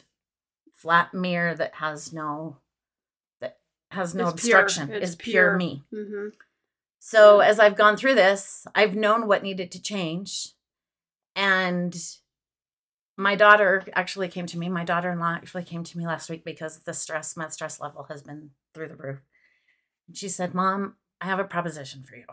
flat 0.74 1.14
mirror 1.14 1.54
that 1.54 1.76
has 1.76 2.12
no 2.12 2.58
that 3.40 3.58
has 3.90 4.14
no 4.14 4.24
It's 4.24 4.32
obstruction. 4.32 4.92
It's 4.92 5.10
Is 5.10 5.16
pure 5.16 5.48
pure. 5.50 5.56
me. 5.56 5.82
Mm-hmm. 5.92 6.28
So 6.98 7.40
Yeah. 7.40 7.48
as 7.48 7.58
I've 7.58 7.76
gone 7.76 7.96
through 7.96 8.14
this, 8.14 8.66
I've 8.74 8.94
known 8.94 9.26
what 9.26 9.42
needed 9.42 9.70
to 9.72 9.80
change. 9.82 10.50
And 11.34 11.96
my 13.20 13.36
daughter 13.36 13.84
actually 13.94 14.28
came 14.28 14.46
to 14.46 14.58
me. 14.58 14.68
My 14.68 14.84
daughter-in-law 14.84 15.34
actually 15.34 15.64
came 15.64 15.84
to 15.84 15.98
me 15.98 16.06
last 16.06 16.30
week 16.30 16.42
because 16.44 16.80
the 16.80 16.94
stress, 16.94 17.36
my 17.36 17.48
stress 17.48 17.78
level 17.78 18.06
has 18.08 18.22
been 18.22 18.50
through 18.72 18.88
the 18.88 18.96
roof. 18.96 19.18
And 20.08 20.16
she 20.16 20.28
said, 20.28 20.54
Mom, 20.54 20.94
I 21.20 21.26
have 21.26 21.38
a 21.38 21.44
proposition 21.44 22.02
for 22.02 22.16
you. 22.16 22.24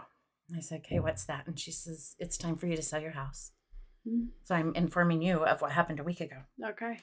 And 0.48 0.58
I 0.58 0.62
said, 0.62 0.79
Okay, 0.86 1.00
what's 1.00 1.25
that? 1.25 1.46
And 1.46 1.60
she 1.60 1.72
says, 1.72 2.15
It's 2.20 2.38
time 2.38 2.56
for 2.56 2.67
you 2.67 2.77
to 2.77 2.82
sell 2.82 3.01
your 3.01 3.12
house. 3.12 3.51
Mm. 4.08 4.27
So 4.46 4.56
I'm 4.56 4.74
informing 4.75 5.22
you 5.22 5.44
of 5.44 5.62
what 5.62 5.74
happened 5.74 6.00
a 6.00 6.03
week 6.03 6.22
ago. 6.22 6.38
Okay. 6.63 7.00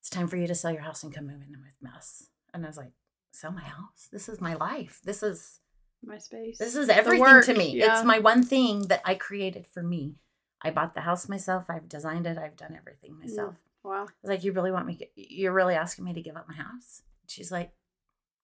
It's 0.00 0.08
time 0.08 0.28
for 0.28 0.36
you 0.36 0.46
to 0.46 0.54
sell 0.54 0.70
your 0.72 0.82
house 0.82 1.02
and 1.02 1.12
come 1.12 1.26
move 1.26 1.42
in 1.42 1.56
with 1.60 1.92
us. 1.92 2.28
And 2.54 2.64
I 2.64 2.68
was 2.68 2.76
like, 2.76 2.92
Sell 3.32 3.50
my 3.50 3.64
house? 3.64 4.08
This 4.12 4.28
is 4.28 4.40
my 4.40 4.54
life. 4.54 5.00
This 5.04 5.22
is 5.24 5.58
My 6.04 6.18
space. 6.18 6.58
this 6.58 6.76
is 6.76 6.88
everything 6.88 7.42
to 7.42 7.54
me. 7.54 7.76
yeah. 7.76 7.96
It's 7.96 8.04
my 8.06 8.20
one 8.20 8.44
thing 8.44 8.82
that 8.82 9.02
I 9.04 9.16
created 9.16 9.66
for 9.66 9.82
me. 9.82 10.14
I 10.62 10.70
bought 10.70 10.94
the 10.94 11.02
house 11.02 11.28
myself. 11.28 11.66
I've 11.68 11.88
designed 11.88 12.26
it. 12.26 12.38
I've 12.38 12.56
done 12.56 12.76
everything 12.76 13.14
mm, 13.14 13.20
myself. 13.20 13.56
wow. 13.82 14.00
I 14.02 14.12
was 14.22 14.30
like, 14.30 14.44
you 14.44 14.52
really 14.52 14.72
want 14.72 14.86
me? 14.86 14.98
You're 15.14 15.52
really 15.52 15.74
asking 15.74 16.04
me 16.04 16.14
to 16.14 16.22
give 16.22 16.36
up 16.36 16.48
my 16.48 16.54
house? 16.56 17.02
She's 17.28 17.52
like, 17.52 17.72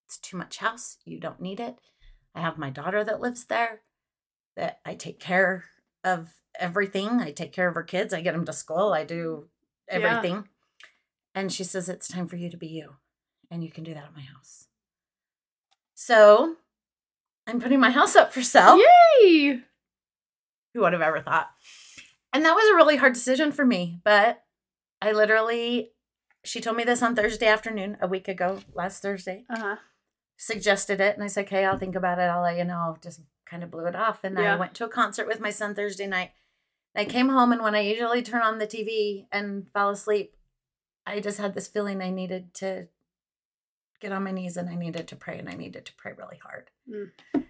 it's 0.06 0.18
too 0.18 0.36
much 0.36 0.58
house. 0.58 0.98
You 1.04 1.18
don't 1.20 1.40
need 1.40 1.58
it. 1.60 1.76
I 2.34 2.40
have 2.40 2.58
my 2.58 2.70
daughter 2.70 3.02
that 3.04 3.20
lives 3.20 3.44
there. 3.46 3.80
That 4.56 4.80
I 4.84 4.94
take 4.94 5.18
care 5.18 5.64
of 6.04 6.34
everything. 6.58 7.08
I 7.20 7.32
take 7.32 7.52
care 7.52 7.68
of 7.68 7.74
her 7.74 7.82
kids. 7.82 8.12
I 8.12 8.20
get 8.20 8.34
them 8.34 8.44
to 8.44 8.52
school. 8.52 8.92
I 8.92 9.04
do 9.04 9.48
Yeah. 9.90 9.96
everything. 9.96 10.48
And 11.34 11.50
she 11.50 11.64
says, 11.64 11.88
it's 11.88 12.08
time 12.08 12.28
for 12.28 12.36
you 12.36 12.50
to 12.50 12.58
be 12.58 12.66
you, 12.66 12.96
and 13.50 13.64
you 13.64 13.70
can 13.70 13.84
do 13.84 13.94
that 13.94 14.04
at 14.04 14.14
my 14.14 14.20
house. 14.20 14.66
So 15.94 16.56
I'm 17.46 17.58
putting 17.60 17.80
my 17.80 17.90
house 17.90 18.16
up 18.16 18.34
for 18.34 18.42
sale. 18.42 18.78
Yay! 19.22 19.60
Who 20.74 20.80
would 20.80 20.92
have 20.92 21.00
ever 21.02 21.20
thought? 21.22 21.48
And 22.32 22.44
that 22.44 22.54
was 22.54 22.70
a 22.70 22.74
really 22.76 22.96
hard 22.96 23.12
decision 23.12 23.52
for 23.52 23.64
me. 23.64 24.00
But 24.04 24.42
I 25.00 25.12
literally, 25.12 25.92
she 26.44 26.60
told 26.60 26.76
me 26.76 26.84
this 26.84 27.02
on 27.02 27.14
Thursday 27.14 27.46
afternoon, 27.46 27.96
a 28.00 28.06
week 28.06 28.28
ago, 28.28 28.60
last 28.74 29.02
Thursday, 29.02 29.44
Uh 29.50 29.58
huh. 29.58 29.76
suggested 30.36 31.00
it. 31.00 31.14
And 31.14 31.24
I 31.24 31.26
said, 31.28 31.46
okay, 31.46 31.64
I'll 31.64 31.78
think 31.78 31.94
about 31.94 32.18
it. 32.18 32.22
I'll 32.22 32.42
let 32.42 32.56
you 32.56 32.64
know. 32.64 32.96
Just 33.02 33.20
kind 33.44 33.62
of 33.62 33.70
blew 33.70 33.86
it 33.86 33.94
off. 33.96 34.24
And 34.24 34.38
Yeah. 34.38 34.54
I 34.54 34.58
went 34.58 34.74
to 34.74 34.84
a 34.84 34.88
concert 34.88 35.26
with 35.26 35.40
my 35.40 35.50
son 35.50 35.74
Thursday 35.74 36.06
night. 36.06 36.30
I 36.94 37.04
came 37.06 37.30
home, 37.30 37.52
and 37.52 37.62
when 37.62 37.74
I 37.74 37.80
usually 37.80 38.22
turn 38.22 38.42
on 38.42 38.58
the 38.58 38.66
TV 38.66 39.26
and 39.32 39.66
fall 39.72 39.88
asleep, 39.90 40.36
I 41.06 41.20
just 41.20 41.38
had 41.38 41.54
this 41.54 41.66
feeling 41.66 42.02
I 42.02 42.10
needed 42.10 42.52
to 42.54 42.86
get 43.98 44.12
on 44.12 44.24
my 44.24 44.30
knees 44.30 44.56
and 44.58 44.68
I 44.68 44.74
needed 44.74 45.08
to 45.08 45.16
pray, 45.16 45.38
and 45.38 45.48
I 45.48 45.54
needed 45.54 45.86
to 45.86 45.94
pray 45.94 46.12
really 46.16 46.36
hard. 46.42 46.70
Mm. 46.88 47.44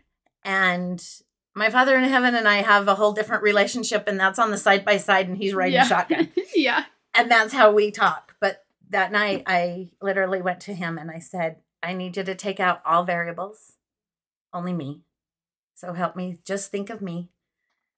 And 0.45 1.05
my 1.55 1.71
father 1.71 1.97
in 1.97 2.05
heaven 2.05 2.35
and 2.35 2.49
I 2.49 2.57
have 2.63 2.89
a 2.89 2.95
whole 2.95 3.13
different 3.13 3.43
relationship, 3.43 4.05
and 4.09 4.19
that's 4.19 4.39
on 4.39 4.51
the 4.51 4.59
side 4.59 4.85
by 4.85 4.97
side, 4.97 5.29
and 5.29 5.37
he's 5.37 5.55
riding 5.55 5.75
Yeah. 5.75 5.87
shotgun. 5.87 6.31
yeah. 6.55 6.85
And 7.15 7.31
that's 7.31 7.53
how 7.53 7.73
we 7.73 7.91
talk. 7.91 8.35
But 8.41 8.65
that 8.91 9.13
night, 9.13 9.43
I 9.47 9.91
literally 10.01 10.41
went 10.41 10.61
to 10.63 10.75
him 10.75 10.97
and 10.99 11.11
I 11.11 11.19
said, 11.19 11.57
I 11.83 11.93
need 11.93 12.17
you 12.17 12.23
to 12.25 12.35
take 12.35 12.61
out 12.61 12.81
all 12.87 13.05
variables, 13.05 13.73
only 14.55 14.73
me. 14.73 15.03
So 15.75 15.93
help 15.93 16.17
me 16.17 16.38
just 16.45 16.71
think 16.71 16.91
of 16.91 17.03
me, 17.03 17.29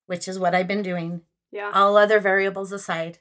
which 0.06 0.26
is 0.26 0.38
what 0.38 0.54
I've 0.54 0.68
been 0.68 0.82
doing. 0.82 1.20
Yeah. 1.52 1.70
All 1.72 1.96
other 1.96 2.18
variables 2.18 2.72
aside, 2.72 3.18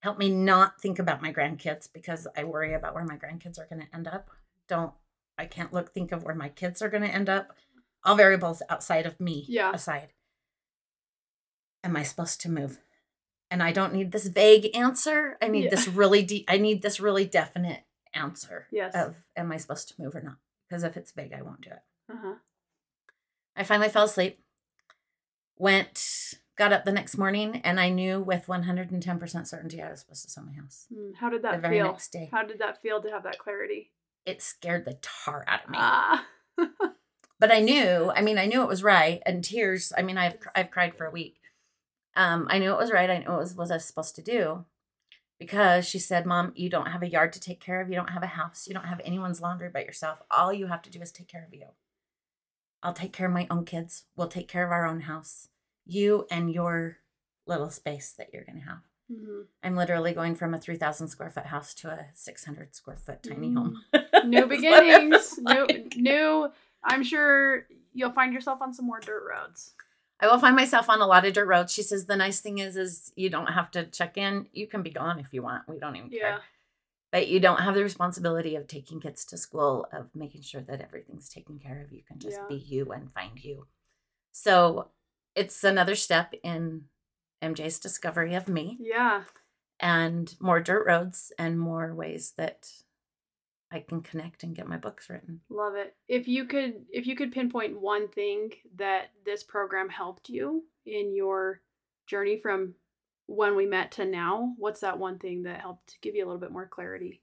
help 0.00 0.18
me 0.18 0.28
not 0.30 0.80
think 0.80 0.98
about 0.98 1.22
my 1.22 1.32
grandkids 1.32 1.88
because 1.92 2.28
I 2.36 2.44
worry 2.44 2.74
about 2.74 2.94
where 2.94 3.04
my 3.04 3.16
grandkids 3.16 3.58
are 3.58 3.66
going 3.66 3.82
to 3.82 3.94
end 3.94 4.06
up. 4.06 4.28
Don't, 4.68 4.92
I 5.38 5.46
can't 5.46 5.72
look, 5.72 5.92
think 5.92 6.12
of 6.12 6.22
where 6.24 6.34
my 6.34 6.50
kids 6.50 6.82
are 6.82 6.88
going 6.90 7.02
to 7.02 7.08
end 7.08 7.28
up. 7.28 7.52
All 8.04 8.16
variables 8.16 8.62
outside 8.68 9.06
of 9.06 9.20
me 9.20 9.44
Yeah. 9.48 9.72
aside. 9.72 10.12
Am 11.84 11.96
I 11.96 12.02
supposed 12.02 12.40
to 12.42 12.50
move? 12.50 12.80
And 13.50 13.62
I 13.62 13.72
don't 13.72 13.92
need 13.92 14.12
this 14.12 14.26
vague 14.28 14.74
answer. 14.74 15.36
I 15.42 15.48
need 15.48 15.64
Yeah. 15.64 15.70
this 15.70 15.86
really 15.88 16.22
deep, 16.22 16.44
I 16.48 16.56
need 16.58 16.82
this 16.82 17.00
really 17.00 17.26
definite 17.26 17.84
answer 18.14 18.66
Yes. 18.70 18.94
of 18.94 19.24
am 19.36 19.52
I 19.52 19.56
supposed 19.56 19.88
to 19.88 20.00
move 20.02 20.14
or 20.14 20.20
not? 20.22 20.36
Because 20.68 20.82
if 20.84 20.96
it's 20.96 21.12
vague, 21.12 21.32
I 21.32 21.42
won't 21.42 21.60
do 21.60 21.70
it. 21.70 21.82
Uh 22.08 22.16
huh. 22.16 22.34
I 23.54 23.64
finally 23.64 23.88
fell 23.90 24.04
asleep, 24.04 24.42
went, 25.56 26.34
got 26.56 26.72
up 26.72 26.84
the 26.84 26.92
next 26.92 27.18
morning, 27.18 27.60
and 27.62 27.78
I 27.78 27.90
knew 27.90 28.20
with 28.20 28.46
110% 28.48 29.46
certainty 29.46 29.82
I 29.82 29.90
was 29.90 30.00
supposed 30.00 30.24
to 30.24 30.30
sell 30.30 30.44
my 30.44 30.52
house. 30.52 30.86
Mm, 30.92 31.14
How 31.16 31.28
did 31.28 31.40
The 31.42 31.48
that 31.48 31.60
very 31.60 31.76
feel? 31.76 31.86
next 31.86 32.08
day. 32.12 32.28
How 32.32 32.42
did 32.42 32.58
that 32.60 32.80
feel 32.80 33.02
to 33.02 33.10
have 33.10 33.24
that 33.24 33.38
clarity? 33.38 33.92
It 34.24 34.40
scared 34.40 34.84
the 34.86 34.94
tar 35.02 35.44
out 35.46 35.64
of 35.64 35.70
me. 35.70 35.78
Ah. 35.80 36.26
but 37.42 37.50
I 37.52 37.58
knew, 37.60 38.10
I 38.14 38.22
mean, 38.22 38.38
I 38.38 38.46
knew 38.46 38.62
it 38.62 38.68
was 38.68 38.82
right. 38.84 39.20
And 39.26 39.42
tears, 39.42 39.92
I 39.98 40.02
mean, 40.02 40.16
I've, 40.16 40.38
I've 40.54 40.70
cried 40.70 40.94
for 40.94 41.06
a 41.06 41.10
week. 41.10 41.36
Um, 42.14 42.46
I 42.48 42.58
knew 42.58 42.70
it 42.72 42.78
was 42.78 42.92
right. 42.92 43.10
I 43.10 43.18
knew 43.18 43.32
it 43.32 43.38
was 43.38 43.54
what 43.54 43.70
I 43.70 43.74
was 43.74 43.84
supposed 43.84 44.14
to 44.16 44.22
do 44.22 44.64
because 45.40 45.84
she 45.86 45.98
said, 45.98 46.24
Mom, 46.24 46.52
you 46.54 46.70
don't 46.70 46.86
have 46.92 47.02
a 47.02 47.08
yard 47.08 47.32
to 47.32 47.40
take 47.40 47.58
care 47.60 47.80
of. 47.80 47.88
You 47.88 47.96
don't 47.96 48.10
have 48.10 48.22
a 48.22 48.26
house. 48.40 48.66
You 48.68 48.74
don't 48.74 48.86
have 48.86 49.00
anyone's 49.04 49.40
laundry 49.40 49.68
but 49.72 49.84
yourself. 49.86 50.22
All 50.30 50.52
you 50.52 50.66
have 50.68 50.82
to 50.82 50.90
do 50.90 51.00
is 51.02 51.10
take 51.10 51.28
care 51.28 51.44
of 51.44 51.52
you. 51.52 51.66
I'll 52.82 52.92
take 52.92 53.12
care 53.12 53.26
of 53.26 53.32
my 53.32 53.46
own 53.50 53.64
kids. 53.64 54.04
We'll 54.16 54.28
take 54.28 54.48
care 54.48 54.64
of 54.64 54.72
our 54.72 54.86
own 54.86 55.00
house. 55.02 55.48
You 55.84 56.26
and 56.30 56.52
your 56.52 56.98
little 57.46 57.70
space 57.70 58.12
that 58.18 58.28
you're 58.32 58.44
going 58.44 58.58
to 58.60 58.64
have. 58.66 58.82
Mhm. 59.10 59.46
I'm 59.62 59.76
literally 59.76 60.12
going 60.12 60.34
from 60.36 60.54
a 60.54 60.58
3,000 60.60 61.08
square 61.08 61.30
foot 61.30 61.46
house 61.46 61.74
to 61.74 61.90
a 61.90 62.06
600 62.14 62.74
square 62.74 62.96
foot 62.96 63.22
tiny 63.22 63.50
Mm. 63.50 63.54
home. 63.56 63.84
New 64.30 64.40
what 64.46 64.52
it 64.52 64.60
beginnings. 64.60 65.12
was 65.12 65.38
new, 65.38 65.66
like. 65.66 65.96
new. 65.96 66.48
I'm 66.84 67.02
sure 67.04 67.66
you'll 67.94 68.12
find 68.12 68.32
yourself 68.32 68.60
on 68.62 68.72
some 68.74 68.86
more 68.86 69.00
dirt 69.00 69.24
roads. 69.28 69.74
I 70.20 70.26
will 70.28 70.38
find 70.38 70.54
myself 70.54 70.88
on 70.88 71.00
a 71.00 71.06
lot 71.06 71.24
of 71.26 71.32
dirt 71.32 71.46
roads. 71.48 71.72
She 71.72 71.82
says 71.82 72.06
the 72.06 72.16
nice 72.16 72.40
thing 72.40 72.58
is 72.58 72.76
is 72.76 73.12
you 73.16 73.28
don't 73.28 73.48
have 73.48 73.70
to 73.72 73.84
check 73.86 74.16
in. 74.16 74.46
You 74.52 74.66
can 74.66 74.82
be 74.82 74.90
gone 74.90 75.18
if 75.18 75.32
you 75.32 75.42
want. 75.42 75.68
We 75.68 75.78
don't 75.78 75.96
even 75.96 76.10
Yeah. 76.12 76.20
care. 76.20 76.40
But 77.10 77.28
you 77.28 77.40
don't 77.40 77.60
have 77.60 77.74
the 77.74 77.82
responsibility 77.82 78.56
of 78.56 78.66
taking 78.66 79.00
kids 79.00 79.24
to 79.26 79.36
school, 79.36 79.86
of 79.92 80.14
making 80.14 80.42
sure 80.42 80.62
that 80.62 80.80
everything's 80.80 81.28
taken 81.28 81.58
care 81.58 81.82
of. 81.82 81.92
You 81.92 82.02
can 82.02 82.18
just 82.18 82.38
Yeah. 82.38 82.46
be 82.48 82.54
you 82.56 82.90
and 82.92 83.12
find 83.12 83.42
you. 83.44 83.66
So 84.30 84.90
it's 85.34 85.62
another 85.64 85.94
step 85.94 86.32
in 86.42 86.88
MJ's 87.42 87.78
discovery 87.78 88.34
of 88.34 88.48
me 88.48 88.78
Yeah. 88.80 89.24
and 89.80 90.34
more 90.40 90.60
dirt 90.60 90.86
roads 90.86 91.32
and 91.38 91.58
more 91.58 91.94
ways 91.94 92.32
that 92.38 92.70
I 93.72 93.80
can 93.80 94.02
connect 94.02 94.42
and 94.42 94.54
get 94.54 94.68
my 94.68 94.76
books 94.76 95.08
written. 95.08 95.40
Love 95.48 95.74
it. 95.74 95.96
If 96.08 96.28
you 96.28 96.44
could 96.44 96.84
if 96.90 97.06
you 97.06 97.16
could 97.16 97.32
pinpoint 97.32 97.80
one 97.80 98.08
thing 98.08 98.50
that 98.76 99.10
this 99.24 99.42
program 99.42 99.88
helped 99.88 100.28
you 100.28 100.64
in 100.84 101.14
your 101.14 101.60
journey 102.06 102.38
from 102.38 102.74
when 103.26 103.56
we 103.56 103.66
met 103.66 103.92
to 103.92 104.04
now, 104.04 104.54
what's 104.58 104.80
that 104.80 104.98
one 104.98 105.18
thing 105.18 105.44
that 105.44 105.60
helped 105.60 105.96
give 106.02 106.14
you 106.14 106.24
a 106.24 106.26
little 106.26 106.40
bit 106.40 106.52
more 106.52 106.66
clarity? 106.66 107.22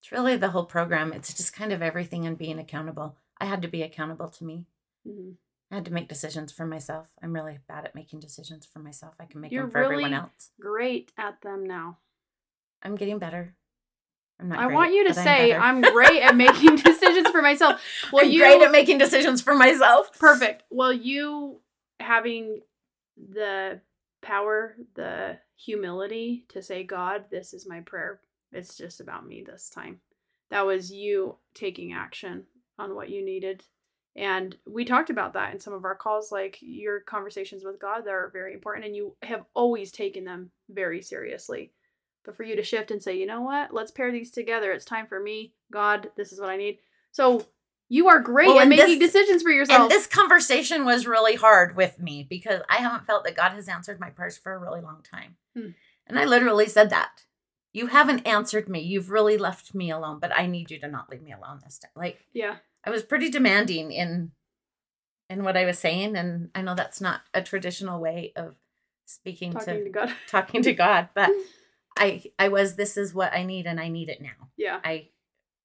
It's 0.00 0.12
really 0.12 0.36
the 0.36 0.50
whole 0.50 0.66
program. 0.66 1.12
It's 1.12 1.32
just 1.32 1.54
kind 1.54 1.72
of 1.72 1.80
everything 1.80 2.26
and 2.26 2.36
being 2.36 2.58
accountable. 2.58 3.16
I 3.40 3.46
had 3.46 3.62
to 3.62 3.68
be 3.68 3.82
accountable 3.82 4.28
to 4.28 4.44
me. 4.44 4.66
hmm 5.06 5.32
I 5.70 5.76
had 5.76 5.86
to 5.86 5.92
make 5.92 6.08
decisions 6.08 6.52
for 6.52 6.66
myself. 6.66 7.08
I'm 7.22 7.32
really 7.32 7.58
bad 7.66 7.84
at 7.84 7.94
making 7.94 8.20
decisions 8.20 8.66
for 8.66 8.78
myself. 8.80 9.14
I 9.18 9.24
can 9.24 9.40
make 9.40 9.50
You're 9.50 9.62
them 9.62 9.70
for 9.72 9.82
everyone 9.82 10.12
else. 10.12 10.50
Great 10.60 11.10
at 11.16 11.40
them 11.40 11.64
now. 11.64 11.98
I'm 12.82 12.96
getting 12.96 13.18
better. 13.18 13.56
I'm 14.40 14.48
not. 14.48 14.58
I 14.58 14.66
great, 14.66 14.74
want 14.74 14.94
you 14.94 15.08
to 15.08 15.14
say 15.14 15.50
better. 15.50 15.60
I'm 15.60 15.80
great 15.92 16.22
at 16.22 16.36
making 16.36 16.76
decisions 16.84 17.28
for 17.28 17.42
myself. 17.42 17.80
Well, 18.12 18.24
I'm 18.24 18.30
you 18.30 18.40
great 18.40 18.62
at 18.62 18.72
making 18.72 18.98
decisions 18.98 19.40
for 19.40 19.54
myself. 19.54 20.18
perfect. 20.18 20.64
Well, 20.70 20.92
you 20.92 21.60
having 22.00 22.60
the 23.16 23.80
power, 24.22 24.76
the 24.94 25.38
humility 25.56 26.44
to 26.48 26.62
say, 26.62 26.84
God, 26.84 27.24
this 27.30 27.54
is 27.54 27.68
my 27.68 27.80
prayer. 27.80 28.20
It's 28.52 28.76
just 28.76 29.00
about 29.00 29.26
me 29.26 29.42
this 29.44 29.70
time. 29.70 30.00
That 30.50 30.66
was 30.66 30.92
you 30.92 31.36
taking 31.54 31.92
action 31.92 32.44
on 32.78 32.94
what 32.94 33.10
you 33.10 33.24
needed. 33.24 33.64
And 34.16 34.56
we 34.66 34.84
talked 34.84 35.10
about 35.10 35.32
that 35.32 35.52
in 35.52 35.58
some 35.58 35.74
of 35.74 35.84
our 35.84 35.96
calls, 35.96 36.30
like 36.30 36.58
your 36.60 37.00
conversations 37.00 37.64
with 37.64 37.80
God, 37.80 38.02
they're 38.04 38.30
very 38.32 38.54
important, 38.54 38.86
and 38.86 38.94
you 38.94 39.16
have 39.22 39.44
always 39.54 39.90
taken 39.90 40.24
them 40.24 40.50
very 40.68 41.02
seriously. 41.02 41.72
But 42.24 42.36
for 42.36 42.42
you 42.42 42.56
to 42.56 42.62
shift 42.62 42.90
and 42.90 43.02
say, 43.02 43.16
you 43.18 43.26
know 43.26 43.42
what, 43.42 43.72
let's 43.74 43.90
pair 43.90 44.10
these 44.10 44.30
together. 44.30 44.72
It's 44.72 44.84
time 44.84 45.06
for 45.06 45.20
me, 45.20 45.52
God, 45.72 46.10
this 46.16 46.32
is 46.32 46.40
what 46.40 46.48
I 46.50 46.56
need. 46.56 46.78
So 47.12 47.46
you 47.90 48.08
are 48.08 48.18
great 48.20 48.48
Well, 48.48 48.60
at 48.60 48.68
making 48.68 48.98
this- 48.98 49.12
decisions 49.12 49.42
for 49.42 49.50
yourself. 49.50 49.82
And 49.82 49.90
this 49.90 50.06
conversation 50.06 50.84
was 50.86 51.06
really 51.06 51.34
hard 51.36 51.76
with 51.76 51.98
me 52.00 52.26
because 52.28 52.62
I 52.68 52.76
haven't 52.78 53.04
felt 53.06 53.24
that 53.24 53.36
God 53.36 53.52
has 53.52 53.68
answered 53.68 54.00
my 54.00 54.08
prayers 54.10 54.38
for 54.38 54.54
a 54.54 54.58
really 54.58 54.80
long 54.80 55.02
time. 55.02 55.36
Hmm. 55.54 55.70
And 56.06 56.18
I 56.18 56.24
literally 56.24 56.66
said 56.66 56.90
that. 56.90 57.24
you 57.72 57.88
haven't 57.88 58.24
answered 58.26 58.68
me. 58.68 58.78
You've 58.80 59.10
really 59.10 59.36
left 59.36 59.74
me 59.74 59.90
alone, 59.90 60.18
but 60.20 60.30
I 60.32 60.46
need 60.46 60.70
you 60.70 60.78
to 60.78 60.86
not 60.88 61.10
leave 61.10 61.22
me 61.22 61.32
alone 61.32 61.60
this 61.64 61.78
time. 61.78 61.90
Like 61.96 62.24
Yeah. 62.32 62.56
I 62.84 62.90
was 62.90 63.02
pretty 63.02 63.30
demanding 63.30 63.90
in 63.92 64.30
in 65.28 65.42
what 65.42 65.56
I 65.56 65.64
was 65.64 65.78
saying, 65.78 66.16
and 66.16 66.50
I 66.54 66.62
know 66.62 66.74
that's 66.74 67.00
not 67.00 67.22
a 67.32 67.42
traditional 67.42 67.98
way 68.00 68.32
of 68.36 68.54
speaking 69.06 69.52
Talking 69.52 69.74
to 69.78 69.84
to 69.84 69.90
God. 69.90 70.12
talking 70.28 70.62
to 70.62 70.72
God, 70.72 71.08
but 71.14 71.30
I 71.96 72.22
I 72.38 72.48
was 72.48 72.76
this 72.76 72.96
is 72.96 73.14
what 73.14 73.32
I 73.32 73.44
need 73.44 73.66
and 73.66 73.80
I 73.80 73.88
need 73.88 74.08
it 74.08 74.20
now. 74.20 74.48
Yeah. 74.56 74.80
I 74.84 75.08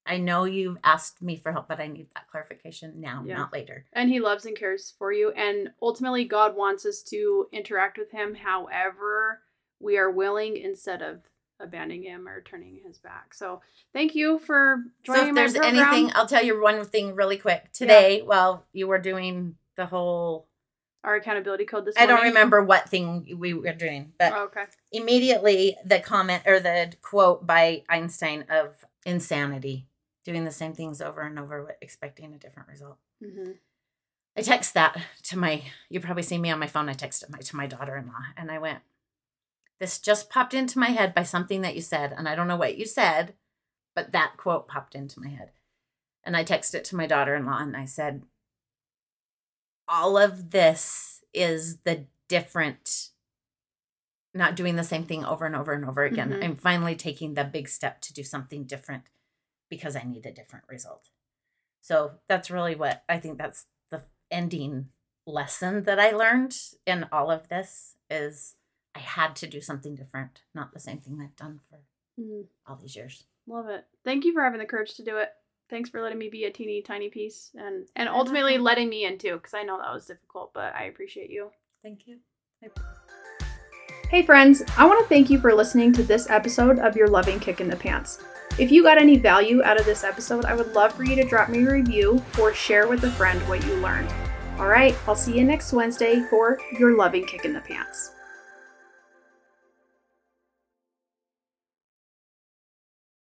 I 0.06 0.18
know 0.18 0.46
you've 0.46 0.78
asked 0.84 1.22
me 1.22 1.36
for 1.36 1.52
help, 1.52 1.68
but 1.68 1.80
I 1.80 1.88
need 1.88 2.08
that 2.16 2.28
clarification 2.32 3.00
now, 3.00 3.24
Yeah. 3.26 3.38
not 3.38 3.54
later. 3.54 3.86
And 3.94 4.10
he 4.10 4.20
loves 4.20 4.46
and 4.46 4.58
cares 4.58 4.94
for 4.98 5.12
you. 5.12 5.32
And 5.32 5.70
ultimately, 5.82 6.26
God 6.26 6.56
wants 6.56 6.84
us 6.86 7.04
to 7.04 7.48
interact 7.52 7.98
with 8.00 8.10
him 8.12 8.34
however 8.36 9.42
we 9.80 9.98
are 9.98 10.10
willing 10.10 10.58
instead 10.58 11.02
of 11.04 11.22
abandoning 11.60 12.04
him 12.04 12.28
or 12.28 12.42
turning 12.42 12.80
his 12.86 12.98
back. 12.98 13.34
So 13.34 13.62
thank 13.94 14.16
you 14.16 14.40
for 14.40 14.84
joining 15.04 15.22
us. 15.22 15.26
so 15.26 15.30
if 15.30 15.36
there's 15.36 15.54
program. 15.54 15.78
anything, 15.78 16.12
I'll 16.16 16.26
tell 16.28 16.44
you 16.44 16.60
one 16.62 16.84
thing 16.86 17.14
really 17.16 17.38
quick. 17.38 17.72
Today, 17.74 18.22
while 18.22 18.66
you 18.74 18.88
were 18.88 18.98
doing 19.00 19.56
the 19.76 19.86
whole 19.86 20.48
Our 21.04 21.16
accountability 21.16 21.66
code 21.66 21.86
this 21.86 21.96
I 21.98 22.06
don't 22.06 22.24
remember 22.24 22.62
what 22.64 22.90
thing 22.90 23.38
we 23.40 23.54
were 23.54 23.74
doing, 23.74 24.14
but 24.18 24.34
Oh, 24.36 24.44
okay. 24.46 24.66
immediately 24.92 25.78
the 25.86 26.00
comment 26.00 26.44
or 26.46 26.60
the 26.60 26.94
quote 27.02 27.48
by 27.48 27.84
Einstein 27.88 28.46
of 28.50 28.84
insanity, 29.06 29.88
doing 30.26 30.44
the 30.44 30.52
same 30.52 30.74
things 30.74 31.02
over 31.02 31.22
and 31.22 31.40
over, 31.40 31.78
expecting 31.82 32.34
a 32.34 32.38
different 32.38 32.68
result. 32.70 32.98
hmm 33.24 33.52
I 34.38 34.42
text 34.42 34.74
that 34.76 34.98
to 35.24 35.38
my, 35.38 35.64
you 35.90 36.00
probably 36.00 36.24
see 36.24 36.38
me 36.38 36.50
on 36.50 36.60
my 36.60 36.68
phone. 36.68 36.88
I 36.88 36.94
texted 36.94 37.30
my, 37.30 37.40
to 37.40 37.56
my 37.56 37.68
daughter 37.68 37.98
in 37.98 38.08
law 38.08 38.22
and 38.38 38.52
I 38.52 38.58
went, 38.60 38.80
This 39.80 40.00
just 40.00 40.30
popped 40.30 40.54
into 40.54 40.80
my 40.80 40.90
head 40.90 41.14
by 41.14 41.24
something 41.24 41.62
that 41.62 41.76
you 41.76 41.82
said. 41.82 42.14
And 42.16 42.28
I 42.28 42.36
don't 42.36 42.48
know 42.48 42.56
what 42.56 42.78
you 42.78 42.86
said, 42.86 43.34
but 43.96 44.12
that 44.12 44.38
quote 44.38 44.68
popped 44.68 44.96
into 44.96 45.20
my 45.20 45.30
head. 45.30 45.52
And 46.24 46.38
I 46.38 46.44
texted 46.46 46.76
it 46.76 46.84
to 46.86 46.96
my 46.96 47.08
daughter 47.08 47.36
in 47.36 47.46
law 47.46 47.58
and 47.60 47.76
I 47.76 47.86
said, 47.86 48.24
All 49.90 50.18
of 50.18 50.52
this 50.52 51.24
is 51.34 51.80
the 51.80 52.06
different, 52.28 53.10
not 54.34 54.56
doing 54.56 54.76
the 54.76 54.84
same 54.84 55.04
thing 55.06 55.26
over 55.26 55.46
and 55.46 55.56
over 55.56 55.74
and 55.74 55.84
over 55.84 56.04
again. 56.04 56.32
Mhm. 56.32 56.44
I'm 56.44 56.56
finally 56.58 56.96
taking 56.96 57.34
the 57.34 57.44
big 57.44 57.68
step 57.68 58.00
to 58.02 58.14
do 58.14 58.24
something 58.24 58.66
different 58.66 59.06
because 59.68 59.96
I 59.96 60.04
need 60.04 60.26
a 60.28 60.32
different 60.32 60.66
result. 60.68 61.10
So 61.82 62.20
that's 62.28 62.52
really 62.52 62.76
what 62.76 63.04
I 63.10 63.20
think 63.20 63.38
that's 63.40 63.66
the 63.90 64.06
ending 64.30 64.92
lesson 65.26 65.84
that 65.84 66.00
I 66.00 66.12
learned 66.12 66.56
in 66.86 67.06
all 67.12 67.32
of 67.32 67.48
this 67.50 67.98
is 68.10 68.56
I 68.94 69.00
had 69.00 69.36
to 69.38 69.48
do 69.48 69.62
something 69.62 69.96
different, 69.96 70.44
not 70.54 70.72
the 70.72 70.80
same 70.80 71.00
thing 71.02 71.20
I've 71.22 71.36
done 71.36 71.60
for 71.60 71.80
Mm, 72.20 72.48
all 72.68 72.76
these 72.76 72.96
years. 72.98 73.26
love 73.48 73.70
it. 73.70 73.88
Thank 74.04 74.26
you 74.26 74.34
for 74.34 74.44
having 74.44 74.60
the 74.60 74.66
courage 74.66 74.94
to 74.96 75.04
do 75.04 75.18
it. 75.18 75.34
Thanks 75.70 75.90
for 75.90 76.02
letting 76.02 76.18
me 76.18 76.30
be 76.30 76.46
a 76.46 76.52
teeny 76.52 76.82
tiny 76.82 77.10
piece 77.10 77.52
and 77.56 77.88
and 77.96 78.10
ultimately 78.10 78.58
letting 78.58 78.90
me 78.90 79.06
in 79.06 79.18
too 79.18 79.36
because 79.36 79.54
I 79.54 79.64
know 79.64 79.78
that 79.78 79.94
was 79.94 80.06
difficult, 80.06 80.52
but 80.54 80.74
I 80.76 80.86
appreciate 80.86 81.30
you. 81.30 81.52
Thank 81.84 82.08
you. 82.08 82.18
Hey 84.10 84.24
friends, 84.24 84.64
I 84.78 84.88
want 84.88 85.00
to 85.00 85.08
thank 85.08 85.30
you 85.30 85.40
for 85.40 85.54
listening 85.54 85.94
to 85.94 86.04
this 86.04 86.30
episode 86.30 86.80
of 86.80 86.96
Your 86.96 87.08
Loving 87.08 87.40
Kick 87.40 87.62
in 87.62 87.70
the 87.70 87.76
Pants. 87.76 88.20
If 88.58 88.72
you 88.72 88.84
got 88.84 88.98
any 88.98 89.18
value 89.18 89.64
out 89.64 89.80
of 89.80 89.86
this 89.86 90.04
episode, 90.04 90.46
I 90.46 90.56
would 90.56 90.74
love 90.74 90.94
for 90.94 91.04
you 91.04 91.16
to 91.16 91.24
drop 91.24 91.50
me 91.50 91.64
a 91.64 91.72
review 91.72 92.22
or 92.42 92.54
share 92.54 92.88
with 92.88 93.04
a 93.04 93.12
friend 93.12 93.40
what 93.48 93.64
you 93.64 93.76
learned. 93.76 94.12
All 94.58 94.68
right, 94.68 94.96
I'll 95.08 95.16
see 95.16 95.38
you 95.38 95.46
next 95.46 95.72
Wednesday 95.72 96.22
for 96.30 96.60
Your 96.78 96.98
Loving 96.98 97.26
Kick 97.26 97.46
in 97.46 97.54
the 97.54 97.62
Pants. 97.62 98.16